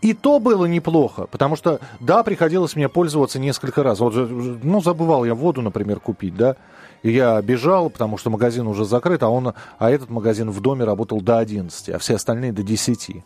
И 0.00 0.14
то 0.14 0.38
было 0.38 0.66
неплохо, 0.66 1.26
потому 1.26 1.56
что, 1.56 1.80
да, 2.00 2.22
приходилось 2.22 2.76
мне 2.76 2.88
пользоваться 2.88 3.38
несколько 3.38 3.82
раз. 3.82 4.00
Вот, 4.00 4.14
ну, 4.14 4.80
забывал 4.80 5.24
я 5.24 5.34
воду, 5.34 5.62
например, 5.62 6.00
купить, 6.00 6.36
да, 6.36 6.56
и 7.02 7.10
я 7.10 7.40
бежал, 7.42 7.90
потому 7.90 8.18
что 8.18 8.30
магазин 8.30 8.66
уже 8.66 8.84
закрыт, 8.84 9.22
а, 9.22 9.28
он, 9.28 9.54
а 9.78 9.90
этот 9.90 10.10
магазин 10.10 10.50
в 10.50 10.60
доме 10.60 10.84
работал 10.84 11.20
до 11.20 11.38
11, 11.38 11.90
а 11.90 11.98
все 11.98 12.16
остальные 12.16 12.52
до 12.52 12.62
10. 12.62 13.22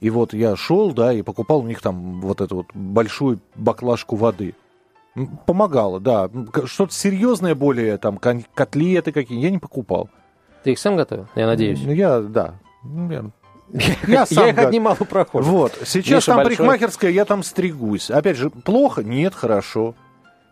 И 0.00 0.10
вот 0.10 0.32
я 0.32 0.56
шел, 0.56 0.92
да, 0.92 1.12
и 1.12 1.22
покупал 1.22 1.60
у 1.60 1.66
них 1.66 1.80
там 1.80 2.20
вот 2.20 2.40
эту 2.40 2.56
вот 2.56 2.66
большую 2.74 3.40
баклажку 3.54 4.16
воды. 4.16 4.54
Помогало, 5.46 6.00
да. 6.00 6.30
Что-то 6.64 6.92
серьезное 6.92 7.54
более, 7.54 7.98
там, 7.98 8.18
котлеты 8.18 9.12
какие 9.12 9.40
я 9.40 9.50
не 9.50 9.58
покупал. 9.58 10.08
Ты 10.62 10.72
их 10.72 10.78
сам 10.78 10.96
готовил, 10.96 11.26
я 11.34 11.46
надеюсь? 11.46 11.80
Ну, 11.82 11.92
я, 11.92 12.20
да. 12.20 12.54
Я 12.84 13.30
я, 14.06 14.26
сам 14.26 14.44
я 14.44 14.50
их 14.50 14.58
отнимал 14.58 14.96
у 14.98 15.04
прохожих. 15.04 15.50
Вот. 15.50 15.78
Сейчас 15.84 16.22
Миша 16.22 16.26
там 16.26 16.36
большой. 16.36 16.56
парикмахерская, 16.56 17.10
я 17.10 17.24
там 17.24 17.42
стригусь. 17.42 18.10
Опять 18.10 18.36
же, 18.36 18.50
плохо? 18.50 19.02
Нет, 19.02 19.34
хорошо. 19.34 19.94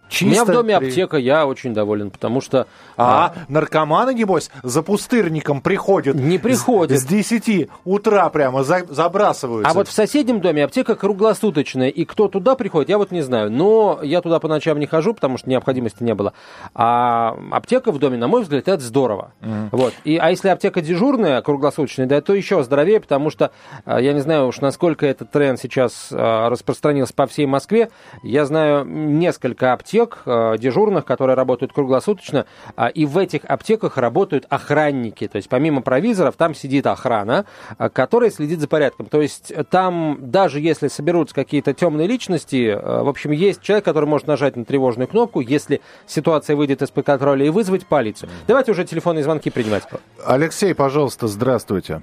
Чисто 0.09 0.27
У 0.27 0.29
меня 0.29 0.44
в 0.44 0.49
доме 0.49 0.79
при... 0.79 0.87
аптека, 0.87 1.16
я 1.16 1.47
очень 1.47 1.75
доволен, 1.75 2.11
потому 2.11 2.40
что... 2.40 2.66
А, 2.97 3.27
а 3.27 3.35
наркоманы, 3.49 4.14
небось, 4.14 4.51
за 4.62 4.83
пустырником 4.83 5.61
приходят? 5.61 6.16
Не 6.16 6.38
приходят. 6.38 6.99
С, 6.99 7.03
с 7.03 7.07
10 7.07 7.68
утра 7.85 8.29
прямо 8.31 8.64
за, 8.64 8.85
забрасываются. 8.88 9.71
А 9.71 9.75
вот 9.75 9.88
в 9.88 9.92
соседнем 9.92 10.40
доме 10.40 10.64
аптека 10.64 10.94
круглосуточная, 10.94 11.88
и 11.88 12.05
кто 12.05 12.29
туда 12.29 12.55
приходит, 12.55 12.88
я 12.88 12.99
вот 12.99 13.11
не 13.11 13.23
знаю. 13.23 13.51
Но 13.51 14.01
я 14.03 14.21
туда 14.21 14.40
по 14.40 14.49
ночам 14.49 14.79
не 14.79 14.87
хожу, 14.87 15.14
потому 15.14 15.38
что 15.38 15.51
необходимости 15.51 16.03
не 16.03 16.14
было. 16.14 16.33
А 16.75 17.37
аптека 17.51 17.92
в 17.92 17.99
доме, 17.99 18.16
на 18.18 18.29
мой 18.29 18.42
взгляд, 18.42 18.68
это 18.68 18.83
здорово. 18.83 19.33
Mm. 19.40 19.68
Вот. 19.73 19.94
И, 20.05 20.16
а 20.16 20.31
если 20.31 20.49
аптека 20.49 20.81
дежурная, 20.81 21.42
круглосуточная, 21.42 22.07
да, 22.07 22.21
то 22.21 22.35
еще 22.35 22.62
здоровее, 22.62 23.01
потому 23.01 23.31
что, 23.31 23.51
а, 23.85 24.01
я 24.01 24.12
не 24.12 24.21
знаю 24.21 24.47
уж, 24.47 24.61
насколько 24.61 25.07
этот 25.07 25.31
тренд 25.31 25.61
сейчас 25.61 26.09
а, 26.12 26.49
распространился 26.49 27.14
по 27.14 27.27
всей 27.27 27.47
Москве. 27.47 27.90
Я 28.23 28.47
знаю 28.47 28.85
несколько 28.85 29.73
аптек, 29.73 29.97
аптек 29.98 30.22
э, 30.26 30.56
дежурных, 30.58 31.04
которые 31.04 31.37
работают 31.37 31.72
круглосуточно, 31.72 32.46
а, 32.76 32.88
и 32.88 33.04
в 33.04 33.18
этих 33.18 33.44
аптеках 33.44 33.96
работают 33.96 34.46
охранники. 34.48 35.26
То 35.28 35.37
есть 35.37 35.48
помимо 35.48 35.82
провизоров 35.82 36.37
там 36.37 36.54
сидит 36.54 36.87
охрана, 36.87 37.46
э, 37.78 37.88
которая 37.88 38.30
следит 38.30 38.61
за 38.61 38.68
порядком. 38.68 39.06
То 39.06 39.20
есть 39.20 39.52
там 39.70 40.18
даже 40.20 40.61
если 40.61 40.88
соберутся 40.88 41.34
какие-то 41.34 41.74
темные 41.74 42.06
личности, 42.06 42.70
э, 42.70 43.02
в 43.02 43.08
общем, 43.08 43.32
есть 43.32 43.62
человек, 43.62 43.84
который 43.84 44.06
может 44.06 44.26
нажать 44.26 44.56
на 44.56 44.64
тревожную 44.64 45.08
кнопку, 45.08 45.40
если 45.40 45.80
ситуация 46.06 46.56
выйдет 46.56 46.82
из-под 46.82 47.06
контроля, 47.06 47.46
и 47.46 47.50
вызвать 47.50 47.87
полицию. 47.87 48.28
Давайте 48.46 48.72
уже 48.72 48.84
телефонные 48.84 49.24
звонки 49.24 49.50
принимать. 49.50 49.84
Алексей, 50.24 50.74
пожалуйста, 50.74 51.28
здравствуйте. 51.28 52.02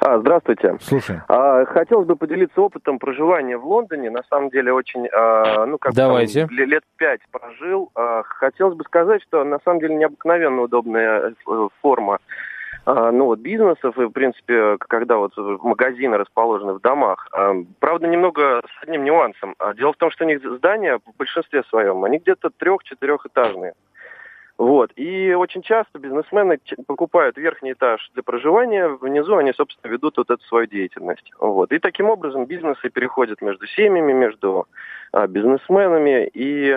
А, 0.00 0.18
здравствуйте. 0.18 0.76
Слушай. 0.80 1.20
А, 1.28 1.64
хотелось 1.64 2.06
бы 2.06 2.16
поделиться 2.16 2.60
опытом 2.60 2.98
проживания 2.98 3.56
в 3.56 3.66
Лондоне. 3.66 4.10
На 4.10 4.22
самом 4.24 4.50
деле 4.50 4.72
очень, 4.72 5.08
а, 5.08 5.66
ну 5.66 5.78
как 5.78 5.94
Давайте. 5.94 6.46
Там, 6.46 6.56
лет 6.56 6.84
пять 6.96 7.20
прожил. 7.30 7.90
А, 7.94 8.22
хотелось 8.22 8.76
бы 8.76 8.84
сказать, 8.84 9.22
что 9.22 9.44
на 9.44 9.58
самом 9.64 9.80
деле 9.80 9.94
необыкновенно 9.96 10.62
удобная 10.62 11.34
э, 11.46 11.68
форма 11.80 12.18
а, 12.88 13.12
ну 13.12 13.26
вот 13.26 13.40
бизнесов 13.40 13.98
и 13.98 14.04
в 14.04 14.10
принципе 14.10 14.78
когда 14.78 15.16
вот 15.18 15.36
магазины 15.36 16.16
расположены 16.16 16.72
в 16.72 16.80
домах 16.80 17.28
а, 17.32 17.54
правда 17.80 18.06
немного 18.06 18.62
с 18.62 18.82
одним 18.82 19.04
нюансом 19.04 19.54
а, 19.58 19.74
дело 19.74 19.92
в 19.92 19.96
том 19.96 20.10
что 20.10 20.24
у 20.24 20.28
них 20.28 20.40
здания 20.42 20.98
в 20.98 21.16
большинстве 21.18 21.64
своем 21.64 22.02
они 22.04 22.18
где-то 22.18 22.48
трех-четырехэтажные 22.56 23.74
вот. 24.58 24.90
И 24.96 25.32
очень 25.34 25.62
часто 25.62 26.00
бизнесмены 26.00 26.58
покупают 26.88 27.36
верхний 27.36 27.72
этаж 27.72 28.10
для 28.14 28.24
проживания, 28.24 28.88
внизу 28.88 29.36
они, 29.36 29.52
собственно, 29.52 29.90
ведут 29.90 30.16
вот 30.16 30.30
эту 30.30 30.42
свою 30.44 30.66
деятельность. 30.66 31.30
Вот. 31.38 31.70
И 31.70 31.78
таким 31.78 32.10
образом 32.10 32.44
бизнесы 32.44 32.90
переходят 32.90 33.40
между 33.40 33.68
семьями, 33.68 34.12
между 34.12 34.66
а, 35.12 35.28
бизнесменами. 35.28 36.28
И, 36.34 36.76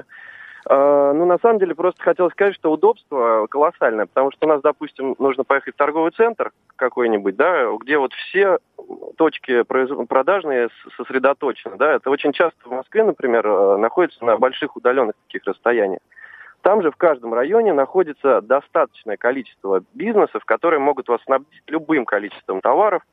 а, 0.68 1.14
ну, 1.14 1.26
на 1.26 1.40
самом 1.40 1.58
деле, 1.58 1.74
просто 1.74 2.04
хотел 2.04 2.30
сказать, 2.30 2.54
что 2.54 2.72
удобство 2.72 3.48
колоссальное, 3.50 4.06
потому 4.06 4.32
что 4.32 4.46
у 4.46 4.50
нас, 4.50 4.62
допустим, 4.62 5.16
нужно 5.18 5.44
поехать 5.44 5.74
в 5.74 5.78
торговый 5.78 6.12
центр 6.12 6.52
какой-нибудь, 6.76 7.36
да, 7.36 7.66
где 7.82 7.98
вот 7.98 8.14
все 8.14 8.60
точки 9.18 9.64
продажные 9.64 10.70
сосредоточены, 10.98 11.78
да, 11.78 11.96
это 11.96 12.12
очень 12.12 12.32
часто 12.32 12.60
в 12.64 12.72
Москве, 12.72 13.04
например, 13.04 13.48
а, 13.48 13.78
находится 13.78 14.24
на 14.24 14.38
больших 14.38 14.78
удаленных 14.78 15.16
таких 15.26 15.46
расстояниях. 15.46 16.02
Там 16.62 16.82
же 16.82 16.92
в 16.92 16.96
каждом 16.96 17.34
районе 17.34 17.74
находится 17.74 18.42
достаточное 18.42 19.18
количество 19.18 19.84
бизнесов, 19.94 20.46
которые 20.46 20.80
могут 20.80 21.08
вас 21.08 21.22
снабдить 21.24 21.64
любым 21.68 22.06
количеством 22.06 22.62
товаров. 22.62 23.04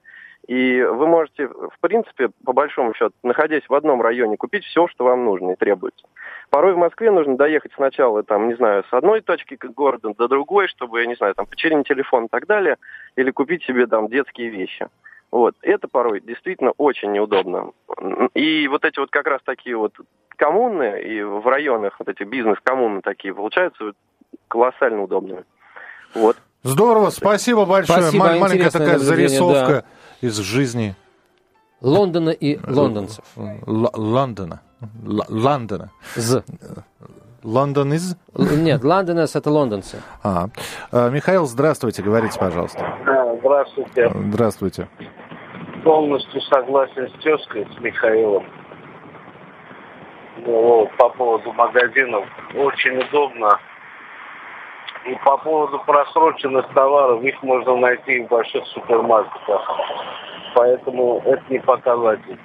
И 0.46 0.82
вы 0.82 1.06
можете, 1.06 1.48
в 1.48 1.78
принципе, 1.80 2.30
по 2.44 2.52
большому 2.52 2.94
счету, 2.94 3.12
находясь 3.22 3.68
в 3.68 3.74
одном 3.74 4.00
районе, 4.00 4.36
купить 4.36 4.64
все, 4.64 4.86
что 4.86 5.04
вам 5.04 5.24
нужно 5.24 5.52
и 5.52 5.56
требуется. 5.56 6.06
Порой 6.48 6.74
в 6.74 6.78
Москве 6.78 7.10
нужно 7.10 7.36
доехать 7.36 7.72
сначала, 7.74 8.22
там, 8.22 8.48
не 8.48 8.54
знаю, 8.54 8.84
с 8.88 8.92
одной 8.92 9.20
точки 9.20 9.58
города 9.60 10.14
до 10.16 10.28
другой, 10.28 10.68
чтобы, 10.68 11.00
я 11.00 11.06
не 11.06 11.16
знаю, 11.16 11.34
там, 11.34 11.46
починить 11.46 11.88
телефон 11.88 12.26
и 12.26 12.28
так 12.28 12.46
далее, 12.46 12.76
или 13.16 13.30
купить 13.30 13.64
себе 13.64 13.86
там 13.86 14.08
детские 14.08 14.48
вещи. 14.48 14.88
Вот. 15.30 15.54
Это 15.60 15.88
порой 15.88 16.20
действительно 16.20 16.72
очень 16.78 17.12
неудобно. 17.12 17.72
И 18.34 18.68
вот 18.68 18.84
эти 18.84 18.98
вот 18.98 19.10
как 19.10 19.26
раз 19.26 19.42
такие 19.44 19.76
вот 19.76 19.92
коммуны 20.38 21.02
и 21.02 21.22
в 21.22 21.46
районах 21.46 21.96
вот 21.98 22.08
эти 22.08 22.22
бизнес-коммуны 22.22 23.02
такие 23.02 23.34
получаются 23.34 23.92
колоссально 24.48 25.02
удобными. 25.02 25.44
Вот. 26.14 26.36
Здорово, 26.62 27.10
спасибо 27.10 27.66
большое. 27.66 28.02
Спасибо, 28.02 28.24
Маленькая 28.24 28.70
такая 28.70 28.98
зарисовка 28.98 29.84
да. 30.22 30.26
из 30.26 30.36
жизни. 30.38 30.94
Лондона 31.80 32.30
и 32.30 32.58
лондонцев. 32.66 33.24
Л- 33.36 33.90
Лондона. 33.94 34.60
Л- 35.06 35.24
Лондона. 35.28 35.90
З. 36.16 36.42
Лондон 37.44 37.92
из? 37.92 38.16
Нет, 38.36 38.82
Лондонес 38.82 39.36
это 39.36 39.50
лондонцы. 39.50 40.02
А. 40.24 40.48
а. 40.90 41.10
Михаил, 41.10 41.46
здравствуйте, 41.46 42.02
говорите, 42.02 42.38
пожалуйста. 42.38 42.98
Здравствуйте. 43.40 44.10
Здравствуйте. 44.12 44.88
Полностью 45.84 46.40
согласен 46.42 47.08
с 47.08 47.22
тезкой, 47.22 47.66
с 47.76 47.80
Михаилом. 47.80 48.44
По 50.98 51.08
поводу 51.10 51.52
магазинов. 51.52 52.24
Очень 52.54 52.98
удобно. 52.98 53.58
И 55.06 55.14
по 55.24 55.38
поводу 55.38 55.78
просроченных 55.86 56.68
товаров, 56.74 57.22
их 57.22 57.42
можно 57.42 57.76
найти 57.76 58.20
в 58.22 58.28
больших 58.28 58.66
супермаркетах. 58.66 59.80
Поэтому 60.54 61.22
это 61.24 61.42
не 61.48 61.58
показатель. 61.60 62.38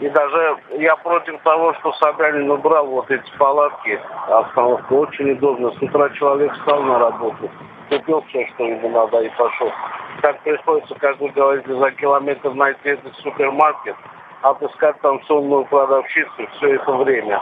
И 0.00 0.08
даже 0.08 0.56
я 0.78 0.96
против 0.96 1.40
того, 1.42 1.74
что 1.74 1.92
Собянин 1.94 2.50
убрал 2.50 2.86
вот 2.86 3.10
эти 3.10 3.30
палатки, 3.36 4.00
обстановку 4.28 4.96
очень 4.96 5.32
удобно. 5.32 5.72
С 5.72 5.82
утра 5.82 6.08
человек 6.10 6.52
встал 6.54 6.82
на 6.82 6.98
работу, 6.98 7.50
купил 7.90 8.24
все, 8.28 8.46
что 8.54 8.64
ему 8.64 8.88
надо, 8.88 9.20
и 9.20 9.28
пошел. 9.36 9.70
Как 10.22 10.40
приходится, 10.40 10.94
как 10.94 11.20
вы 11.20 11.28
говорите, 11.28 11.74
за 11.74 11.90
километр 11.90 12.54
найти 12.54 12.88
этот 12.88 13.14
супермаркет, 13.16 13.96
отыскать 14.42 15.00
там 15.00 15.22
сонную 15.26 15.64
продавщицу 15.66 16.46
все 16.56 16.74
это 16.74 16.92
время. 16.92 17.40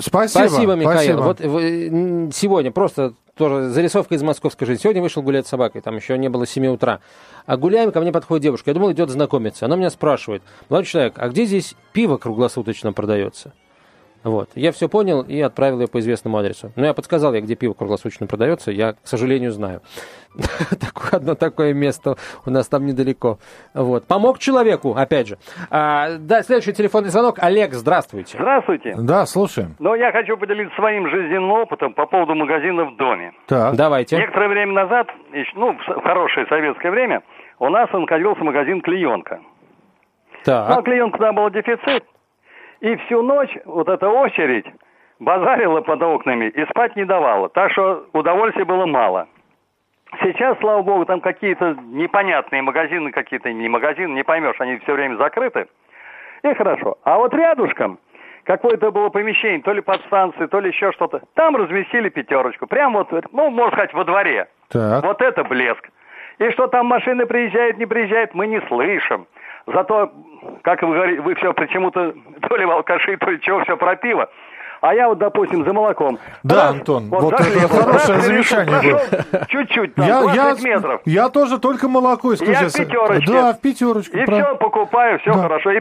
Спасибо. 0.00 0.38
Спасибо, 0.38 0.74
Михаил. 0.74 1.18
спасибо. 1.18 1.20
Вот 1.20 1.40
м, 1.40 2.30
сегодня 2.30 2.70
просто 2.70 3.14
тоже 3.36 3.68
зарисовка 3.68 4.14
из 4.14 4.22
московской 4.22 4.66
жизни. 4.66 4.82
Сегодня 4.82 5.02
вышел 5.02 5.22
гулять 5.22 5.46
с 5.46 5.50
собакой, 5.50 5.80
там 5.82 5.96
еще 5.96 6.16
не 6.16 6.28
было 6.28 6.46
7 6.46 6.66
утра. 6.68 7.00
А 7.46 7.56
гуляем, 7.56 7.92
ко 7.92 8.00
мне 8.00 8.12
подходит 8.12 8.44
девушка. 8.44 8.70
Я 8.70 8.74
думал, 8.74 8.92
идет 8.92 9.10
знакомиться. 9.10 9.66
Она 9.66 9.76
меня 9.76 9.90
спрашивает, 9.90 10.42
молодой 10.68 10.86
человек, 10.86 11.14
а 11.16 11.28
где 11.28 11.44
здесь 11.44 11.74
пиво 11.92 12.16
круглосуточно 12.16 12.92
продается? 12.92 13.52
Вот. 14.26 14.50
Я 14.56 14.72
все 14.72 14.88
понял 14.88 15.22
и 15.22 15.40
отправил 15.40 15.80
ее 15.80 15.86
по 15.86 16.00
известному 16.00 16.36
адресу. 16.38 16.72
Но 16.74 16.84
я 16.84 16.94
подсказал 16.94 17.32
ей, 17.32 17.42
где 17.42 17.54
пиво 17.54 17.74
круглосуточно 17.74 18.26
продается. 18.26 18.72
Я, 18.72 18.94
к 18.94 18.96
сожалению, 19.04 19.52
знаю. 19.52 19.82
Такое, 20.80 21.20
одно 21.20 21.34
такое 21.36 21.72
место 21.72 22.16
у 22.44 22.50
нас 22.50 22.66
там 22.68 22.84
недалеко. 22.86 23.38
Вот. 23.72 24.04
Помог 24.08 24.40
человеку, 24.40 24.94
опять 24.96 25.28
же. 25.28 25.38
А, 25.70 26.16
да, 26.18 26.42
следующий 26.42 26.72
телефонный 26.72 27.10
звонок. 27.10 27.36
Олег, 27.40 27.72
здравствуйте. 27.74 28.36
Здравствуйте. 28.36 28.94
Да, 28.98 29.26
слушаем. 29.26 29.76
Ну, 29.78 29.94
я 29.94 30.10
хочу 30.10 30.36
поделиться 30.36 30.74
своим 30.74 31.08
жизненным 31.08 31.52
опытом 31.52 31.94
по 31.94 32.06
поводу 32.06 32.34
магазина 32.34 32.86
в 32.86 32.96
доме. 32.96 33.32
Так. 33.46 33.76
Давайте. 33.76 34.16
Некоторое 34.16 34.48
время 34.48 34.72
назад, 34.72 35.06
ну, 35.54 35.72
в 35.78 36.02
хорошее 36.02 36.46
советское 36.48 36.90
время, 36.90 37.22
у 37.60 37.68
нас 37.68 37.88
находился 37.92 38.42
магазин 38.42 38.80
«Клеенка». 38.80 39.38
Ну, 40.46 40.52
а 40.52 40.74
Так. 40.74 40.84
клеенка 40.84 41.18
там 41.18 41.36
был 41.36 41.48
дефицит. 41.50 42.04
И 42.86 42.94
всю 42.98 43.20
ночь 43.20 43.50
вот 43.64 43.88
эта 43.88 44.08
очередь 44.08 44.64
базарила 45.18 45.80
под 45.80 46.00
окнами 46.04 46.44
и 46.50 46.64
спать 46.66 46.94
не 46.94 47.04
давала. 47.04 47.48
Так 47.48 47.72
что 47.72 48.06
удовольствия 48.12 48.64
было 48.64 48.86
мало. 48.86 49.26
Сейчас, 50.20 50.56
слава 50.60 50.82
богу, 50.82 51.04
там 51.04 51.20
какие-то 51.20 51.76
непонятные 51.82 52.62
магазины, 52.62 53.10
какие-то 53.10 53.52
не 53.52 53.68
магазины, 53.68 54.12
не 54.12 54.22
поймешь, 54.22 54.60
они 54.60 54.78
все 54.78 54.92
время 54.92 55.16
закрыты. 55.16 55.66
И 56.44 56.54
хорошо. 56.54 56.96
А 57.02 57.18
вот 57.18 57.34
рядышком 57.34 57.98
какое-то 58.44 58.92
было 58.92 59.08
помещение, 59.08 59.62
то 59.62 59.72
ли 59.72 59.80
подстанции, 59.80 60.46
то 60.46 60.60
ли 60.60 60.68
еще 60.68 60.92
что-то. 60.92 61.22
Там 61.34 61.56
разместили 61.56 62.08
пятерочку. 62.08 62.68
Прямо 62.68 63.04
вот, 63.10 63.24
ну, 63.32 63.50
можно 63.50 63.72
сказать, 63.72 63.94
во 63.94 64.04
дворе. 64.04 64.46
Так. 64.68 65.02
Вот 65.02 65.20
это 65.22 65.42
блеск. 65.42 65.88
И 66.38 66.50
что 66.50 66.68
там 66.68 66.86
машины 66.86 67.26
приезжают, 67.26 67.78
не 67.78 67.86
приезжают, 67.86 68.32
мы 68.32 68.46
не 68.46 68.60
слышим. 68.68 69.26
Зато, 69.66 70.12
как 70.62 70.82
вы 70.82 70.94
говорите, 70.94 71.20
вы 71.22 71.34
все 71.34 71.52
почему-то 71.52 72.14
то 72.48 72.56
ли 72.56 72.64
алкаши, 72.64 73.16
то 73.16 73.30
ли 73.30 73.40
чего, 73.40 73.62
все 73.64 73.76
про 73.76 73.96
пиво. 73.96 74.28
А 74.82 74.94
я 74.94 75.08
вот, 75.08 75.18
допустим, 75.18 75.64
за 75.64 75.72
молоком. 75.72 76.18
Да, 76.42 76.54
Раз, 76.66 76.70
Антон, 76.74 77.08
вот 77.08 77.36
зашли, 77.38 77.56
это 77.60 77.68
хорошее 77.68 78.16
раз, 78.18 78.26
замечание 78.26 78.80
прошел 78.94 79.44
Чуть-чуть, 79.48 79.94
там, 79.94 80.06
Я, 80.06 80.20
20 80.20 80.36
я, 80.62 80.68
метров. 80.74 81.00
я 81.06 81.28
тоже 81.30 81.58
только 81.58 81.88
молоко 81.88 82.28
Я 82.28 82.34
исключаю. 82.36 82.68
в 82.68 82.72
пятерочке. 82.74 83.32
Да, 83.32 83.52
в 83.54 83.60
пятерочку. 83.60 84.16
И 84.16 84.24
прав. 84.26 84.38
все, 84.46 84.56
покупаю, 84.56 85.18
все 85.20 85.32
Да. 85.32 85.42
хорошо. 85.42 85.70
И, 85.72 85.80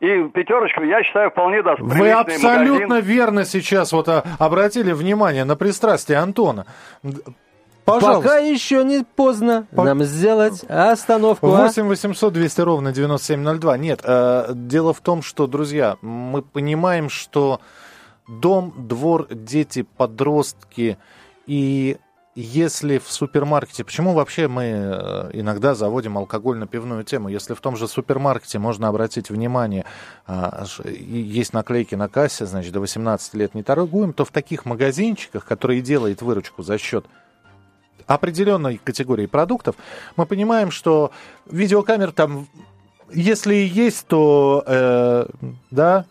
и 0.00 0.22
пятерочку, 0.28 0.82
я 0.84 1.02
считаю, 1.02 1.30
вполне 1.30 1.62
даст. 1.62 1.80
Вы 1.80 2.10
абсолютно 2.12 2.86
магазин. 2.94 3.04
верно 3.04 3.44
сейчас 3.44 3.92
вот 3.92 4.08
а, 4.08 4.22
обратили 4.38 4.92
внимание 4.92 5.44
на 5.44 5.56
пристрастие 5.56 6.18
Антона. 6.18 6.66
Пожалуйста. 7.86 8.22
Пока 8.22 8.38
еще 8.38 8.84
не 8.84 9.04
поздно 9.04 9.66
По- 9.70 9.84
нам 9.84 10.02
сделать 10.02 10.64
остановку. 10.68 11.46
а? 11.54 11.62
8 11.62 11.86
800 11.86 12.32
200 12.32 12.60
ровно 12.60 12.92
9702. 12.92 13.78
Нет, 13.78 14.00
э, 14.02 14.50
дело 14.54 14.92
в 14.92 15.00
том, 15.00 15.22
что, 15.22 15.46
друзья, 15.46 15.96
мы 16.02 16.42
понимаем, 16.42 17.08
что 17.08 17.60
дом, 18.26 18.74
двор, 18.76 19.28
дети, 19.30 19.86
подростки 19.96 20.98
и 21.46 21.96
если 22.34 22.98
в 22.98 23.10
супермаркете, 23.10 23.82
почему 23.82 24.12
вообще 24.12 24.46
мы 24.46 24.64
э, 24.64 25.30
иногда 25.32 25.74
заводим 25.74 26.18
алкогольно-пивную 26.18 27.02
тему, 27.02 27.28
если 27.28 27.54
в 27.54 27.60
том 27.62 27.76
же 27.76 27.88
супермаркете 27.88 28.58
можно 28.58 28.88
обратить 28.88 29.30
внимание, 29.30 29.86
а, 30.26 30.66
есть 30.84 31.54
наклейки 31.54 31.94
на 31.94 32.10
кассе, 32.10 32.44
значит, 32.44 32.72
до 32.72 32.80
18 32.80 33.32
лет 33.34 33.54
не 33.54 33.62
торгуем, 33.62 34.12
то 34.12 34.26
в 34.26 34.32
таких 34.32 34.66
магазинчиках, 34.66 35.46
которые 35.46 35.80
делают 35.80 36.20
выручку 36.20 36.62
за 36.62 36.76
счет 36.76 37.06
определенной 38.06 38.80
категории 38.82 39.26
продуктов, 39.26 39.76
мы 40.16 40.26
понимаем, 40.26 40.70
что 40.70 41.10
видеокамер 41.50 42.12
там, 42.12 42.46
если 43.12 43.54
и 43.54 43.66
есть, 43.66 44.06
то, 44.06 44.62
э, 44.66 45.26
да, 45.70 46.06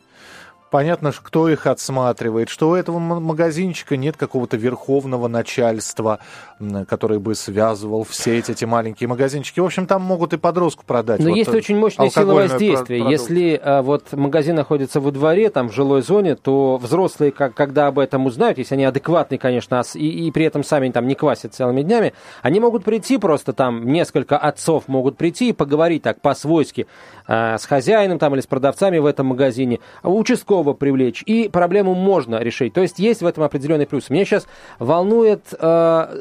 понятно, 0.71 1.13
кто 1.13 1.47
их 1.47 1.67
отсматривает, 1.67 2.49
что 2.49 2.69
у 2.69 2.75
этого 2.75 2.99
магазинчика 2.99 3.95
нет 3.95 4.17
какого-то 4.17 4.57
верховного 4.57 5.27
начальства, 5.29 6.19
который 6.87 7.19
бы 7.19 7.35
связывал 7.35 8.03
все 8.03 8.37
эти, 8.37 8.51
эти 8.51 8.65
маленькие 8.65 9.09
магазинчики. 9.09 9.59
В 9.59 9.65
общем, 9.65 9.87
там 9.87 10.01
могут 10.01 10.33
и 10.33 10.37
подростку 10.37 10.85
продать. 10.85 11.19
Но 11.19 11.29
вот, 11.29 11.35
есть 11.35 11.53
э, 11.53 11.57
очень 11.57 11.77
мощная 11.77 12.09
сила 12.09 12.33
воздействия. 12.33 12.99
про- 12.99 13.05
продукцию. 13.05 13.09
Если 13.09 13.61
а, 13.61 13.81
вот 13.81 14.13
магазин 14.13 14.55
находится 14.55 15.01
во 15.01 15.11
дворе, 15.11 15.49
там 15.49 15.69
в 15.69 15.73
жилой 15.73 16.01
зоне, 16.01 16.35
то 16.35 16.77
взрослые, 16.77 17.31
как, 17.31 17.53
когда 17.53 17.87
об 17.87 17.99
этом 17.99 18.25
узнают, 18.25 18.57
если 18.57 18.75
они 18.75 18.85
адекватные, 18.85 19.37
конечно, 19.37 19.81
и, 19.95 20.27
и 20.27 20.31
при 20.31 20.45
этом 20.45 20.63
сами 20.63 20.89
там 20.91 21.07
не 21.07 21.15
квасят 21.15 21.53
целыми 21.53 21.81
днями, 21.81 22.13
они 22.41 22.59
могут 22.59 22.85
прийти 22.85 23.17
просто 23.17 23.51
там, 23.51 23.85
несколько 23.85 24.37
отцов 24.37 24.87
могут 24.87 25.17
прийти 25.17 25.49
и 25.49 25.53
поговорить 25.53 26.03
так 26.03 26.21
по-свойски 26.21 26.87
а, 27.27 27.57
с 27.57 27.65
хозяином 27.65 28.17
там 28.17 28.33
или 28.33 28.41
с 28.41 28.47
продавцами 28.47 28.97
в 28.97 29.05
этом 29.05 29.27
магазине, 29.27 29.79
а 30.01 30.09
участкового 30.09 30.73
привлечь, 30.73 31.21
и 31.25 31.49
проблему 31.49 31.95
можно 31.95 32.39
решить. 32.39 32.73
То 32.73 32.81
есть 32.81 32.99
есть 32.99 33.21
в 33.21 33.25
этом 33.25 33.43
определенный 33.43 33.87
плюс. 33.87 34.09
Меня 34.09 34.23
сейчас 34.23 34.47
волнует 34.79 35.53
а, 35.59 36.13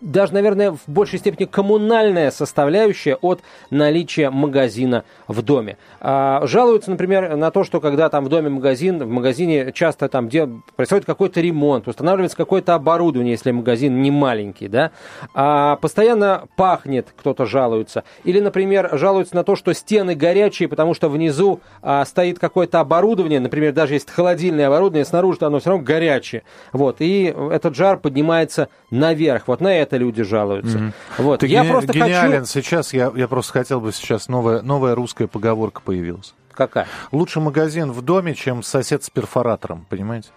даже, 0.00 0.34
наверное, 0.34 0.72
в 0.72 0.80
большей 0.86 1.18
степени 1.18 1.46
коммунальная 1.46 2.30
составляющая 2.30 3.16
от 3.16 3.40
наличия 3.70 4.30
магазина 4.30 5.04
в 5.26 5.42
доме. 5.42 5.76
А, 6.00 6.46
жалуются, 6.46 6.90
например, 6.90 7.36
на 7.36 7.50
то, 7.50 7.64
что 7.64 7.80
когда 7.80 8.08
там 8.08 8.24
в 8.24 8.28
доме 8.28 8.48
магазин, 8.48 8.98
в 8.98 9.08
магазине 9.08 9.72
часто 9.72 10.08
там 10.08 10.28
где 10.28 10.48
происходит 10.76 11.04
какой-то 11.04 11.40
ремонт, 11.40 11.88
устанавливается 11.88 12.36
какое-то 12.36 12.74
оборудование, 12.74 13.32
если 13.32 13.50
магазин 13.50 14.00
не 14.02 14.10
маленький, 14.10 14.68
да, 14.68 14.90
а 15.34 15.76
постоянно 15.76 16.44
пахнет, 16.56 17.08
кто-то 17.16 17.46
жалуется. 17.46 18.04
Или, 18.24 18.40
например, 18.40 18.90
жалуются 18.98 19.34
на 19.34 19.44
то, 19.44 19.56
что 19.56 19.72
стены 19.72 20.14
горячие, 20.14 20.68
потому 20.68 20.94
что 20.94 21.08
внизу 21.08 21.60
а, 21.82 22.04
стоит 22.04 22.38
какое-то 22.38 22.80
оборудование, 22.80 23.40
например, 23.40 23.72
даже 23.72 23.94
есть 23.94 24.10
холодильное 24.10 24.68
оборудование, 24.68 25.04
снаружи 25.04 25.38
оно 25.40 25.58
все 25.58 25.70
равно 25.70 25.84
горячее. 25.84 26.42
Вот, 26.72 26.96
и 27.00 27.34
этот 27.50 27.74
жар 27.74 27.98
поднимается 27.98 28.68
наверх. 28.90 29.48
Вот 29.48 29.60
на 29.60 29.74
это 29.74 29.87
люди 29.96 30.22
жалуются. 30.22 30.92
Вот. 31.16 31.40
Ты 31.40 31.46
Я 31.46 31.62
гени- 31.62 31.70
просто 31.70 31.92
гениален. 31.92 32.40
хочу... 32.40 32.52
Сейчас 32.52 32.92
я, 32.92 33.10
я 33.14 33.28
просто 33.28 33.52
хотел 33.52 33.80
бы 33.80 33.92
сейчас 33.92 34.28
новая, 34.28 34.60
новая 34.62 34.94
русская 34.94 35.26
поговорка 35.26 35.80
появилась. 35.84 36.34
Какая? 36.52 36.86
Лучше 37.12 37.40
магазин 37.40 37.92
в 37.92 38.02
доме, 38.02 38.34
чем 38.34 38.62
сосед 38.62 39.04
с 39.04 39.10
перфоратором, 39.10 39.86
понимаете? 39.88 40.30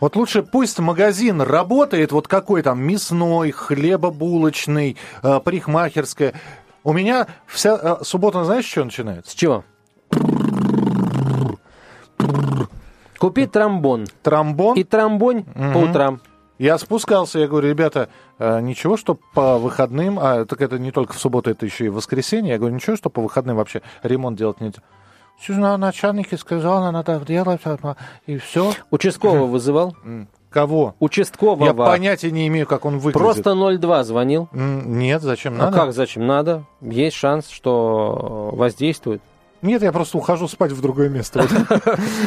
Вот 0.00 0.16
лучше 0.16 0.42
пусть 0.42 0.78
магазин 0.78 1.40
работает, 1.42 2.12
вот 2.12 2.28
какой 2.28 2.62
там, 2.62 2.80
мясной, 2.80 3.50
хлебобулочный, 3.50 4.96
э, 5.22 5.40
парикмахерская. 5.40 6.32
У 6.84 6.92
меня 6.92 7.26
вся 7.46 7.78
э, 8.00 8.04
суббота, 8.04 8.44
знаешь, 8.44 8.64
с 8.64 8.68
чего 8.68 8.84
начинается? 8.86 9.32
С 9.32 9.34
чего? 9.34 9.64
Купи 13.18 13.46
тромбон. 13.46 14.06
Тромбон. 14.22 14.76
И 14.76 14.84
тромбонь 14.84 15.44
по 15.44 15.78
утрам. 15.78 16.20
Я 16.58 16.78
спускался, 16.78 17.38
я 17.38 17.48
говорю, 17.48 17.68
ребята, 17.68 18.08
э, 18.38 18.60
ничего, 18.60 18.96
что 18.96 19.18
по 19.34 19.58
выходным, 19.58 20.18
а 20.18 20.44
так 20.46 20.60
это 20.62 20.78
не 20.78 20.90
только 20.90 21.12
в 21.12 21.18
субботу, 21.18 21.50
это 21.50 21.66
еще 21.66 21.86
и 21.86 21.88
в 21.88 21.94
воскресенье, 21.94 22.52
я 22.52 22.58
говорю, 22.58 22.74
ничего, 22.74 22.96
что 22.96 23.10
по 23.10 23.20
выходным 23.20 23.56
вообще 23.56 23.82
ремонт 24.02 24.38
делать 24.38 24.60
нельзя. 24.60 24.80
Начальники 25.76 26.34
сказали, 26.36 26.90
надо 26.90 27.20
делать, 27.26 27.60
а, 27.64 27.96
и 28.26 28.38
все. 28.38 28.72
Участкового 28.90 29.46
вызывал? 29.46 29.94
Кого? 30.48 30.94
Участкового. 31.00 31.66
Я 31.66 31.74
понятия 31.74 32.30
не 32.30 32.48
имею, 32.48 32.66
как 32.66 32.86
он 32.86 32.98
выглядит. 32.98 33.18
Просто 33.18 33.54
02 33.54 34.04
звонил. 34.04 34.48
Нет, 34.52 35.20
зачем 35.20 35.54
А 35.54 35.66
надо? 35.66 35.76
как, 35.76 35.92
зачем 35.92 36.26
надо? 36.26 36.64
Есть 36.80 37.16
шанс, 37.16 37.50
что 37.50 38.50
э, 38.52 38.56
воздействует. 38.56 39.20
Нет, 39.62 39.82
я 39.82 39.92
просто 39.92 40.18
ухожу 40.18 40.48
спать 40.48 40.72
в 40.72 40.80
другое 40.80 41.08
место. 41.08 41.40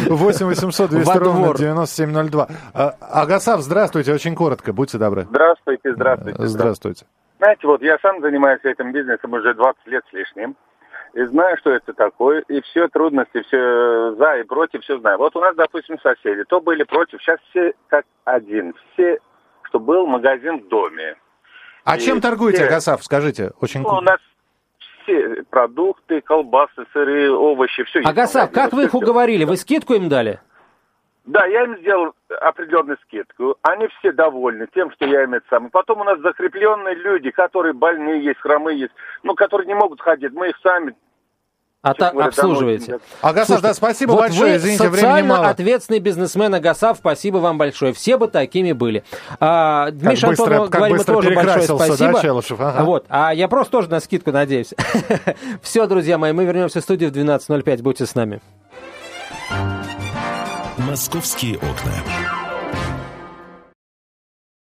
8 0.07 0.45
800 0.45 0.89
200 0.89 1.07
Во 1.07 1.19
ровно 1.19 1.43
двор. 1.45 1.57
9702. 1.57 2.47
А, 2.73 2.95
Агасав, 2.99 3.61
здравствуйте, 3.61 4.13
очень 4.13 4.35
коротко, 4.35 4.73
будьте 4.73 4.97
добры. 4.97 5.25
Здравствуйте, 5.29 5.93
здравствуйте. 5.93 6.47
Здравствуйте. 6.47 7.05
Знаете, 7.37 7.67
вот 7.67 7.81
я 7.81 7.97
сам 8.01 8.21
занимаюсь 8.21 8.59
этим 8.63 8.91
бизнесом 8.91 9.33
уже 9.33 9.53
20 9.53 9.87
лет 9.87 10.03
с 10.09 10.13
лишним. 10.13 10.55
И 11.13 11.23
знаю, 11.25 11.57
что 11.57 11.71
это 11.71 11.93
такое. 11.93 12.41
И 12.49 12.61
все 12.61 12.87
трудности, 12.87 13.41
все 13.47 14.15
за 14.15 14.37
и 14.39 14.43
против, 14.43 14.83
все 14.83 14.99
знаю. 14.99 15.17
Вот 15.17 15.35
у 15.35 15.39
нас, 15.39 15.55
допустим, 15.55 15.97
соседи. 15.99 16.43
То 16.47 16.61
были 16.61 16.83
против, 16.83 17.19
сейчас 17.21 17.39
все 17.49 17.73
как 17.87 18.05
один. 18.25 18.75
Все, 18.93 19.17
что 19.63 19.79
был 19.79 20.05
магазин 20.05 20.59
в 20.59 20.67
доме. 20.67 21.15
А 21.85 21.97
И 21.97 22.01
чем 22.01 22.21
торгуете, 22.21 22.57
все- 22.59 22.67
Агасав, 22.67 23.03
скажите? 23.03 23.51
Очень 23.61 23.81
Ну, 23.81 23.89
у 23.89 24.01
нас 24.01 24.19
все 25.09 25.43
продукты, 25.49 26.21
колбасы, 26.21 26.85
сыры, 26.93 27.31
овощи, 27.31 27.83
все 27.83 27.99
Агасав, 28.01 28.51
как 28.51 28.73
вы 28.73 28.83
их 28.83 28.93
уговорили? 28.93 29.43
Вы 29.43 29.57
скидку 29.57 29.93
им 29.93 30.09
дали? 30.09 30.39
Да, 31.25 31.45
я 31.45 31.63
им 31.63 31.77
сделал 31.77 32.13
определенную 32.41 32.97
скидку. 33.03 33.55
Они 33.61 33.87
все 33.99 34.11
довольны 34.11 34.67
тем, 34.73 34.91
что 34.91 35.05
я 35.05 35.23
им 35.23 35.33
это 35.35 35.45
самое. 35.49 35.69
Потом 35.69 36.01
у 36.01 36.03
нас 36.03 36.19
закрепленные 36.21 36.95
люди, 36.95 37.29
которые 37.29 37.73
больные 37.73 38.23
есть, 38.23 38.39
хромые 38.39 38.79
есть, 38.79 38.93
ну, 39.21 39.35
которые 39.35 39.67
не 39.67 39.75
могут 39.75 40.01
ходить. 40.01 40.31
Мы 40.33 40.49
их 40.49 40.57
сами 40.63 40.95
А 41.81 41.93
так 41.93 42.13
обслуживаете. 42.13 42.99
Агасав, 43.21 43.61
да, 43.61 43.73
спасибо 43.73 44.11
вот 44.11 44.19
большое, 44.21 44.51
вы 44.51 44.57
извините, 44.57 44.89
времени 44.89 44.99
социально 44.99 45.35
мало. 45.35 45.49
ответственный 45.49 45.99
бизнесмен 45.99 46.53
Агасав, 46.53 46.97
спасибо 46.97 47.37
вам 47.37 47.57
большое. 47.57 47.93
Все 47.93 48.17
бы 48.17 48.27
такими 48.27 48.73
были. 48.73 49.05
А, 49.39 49.89
Миша 49.91 50.27
быстро- 50.27 50.43
Антонову 50.43 50.63
как 50.69 50.71
говорим 50.79 50.97
быстро 50.97 51.13
тоже 51.13 51.29
большое 51.29 51.45
перекрасился, 51.45 51.87
да, 51.87 51.95
спасибо. 51.95 52.21
Челышев? 52.21 52.59
Ага. 52.59 52.83
Вот. 52.83 53.05
А 53.07 53.33
я 53.33 53.47
просто 53.47 53.71
тоже 53.71 53.89
на 53.89 54.01
скидку 54.01 54.33
надеюсь. 54.33 54.73
Все, 55.61 55.87
друзья 55.87 56.17
мои, 56.17 56.33
мы 56.33 56.43
вернемся 56.43 56.81
в 56.81 56.83
студию 56.83 57.11
в 57.11 57.13
12.05. 57.13 57.81
Будьте 57.81 58.05
с 58.05 58.13
нами. 58.13 58.41
«Московские 60.77 61.55
окна». 61.57 61.93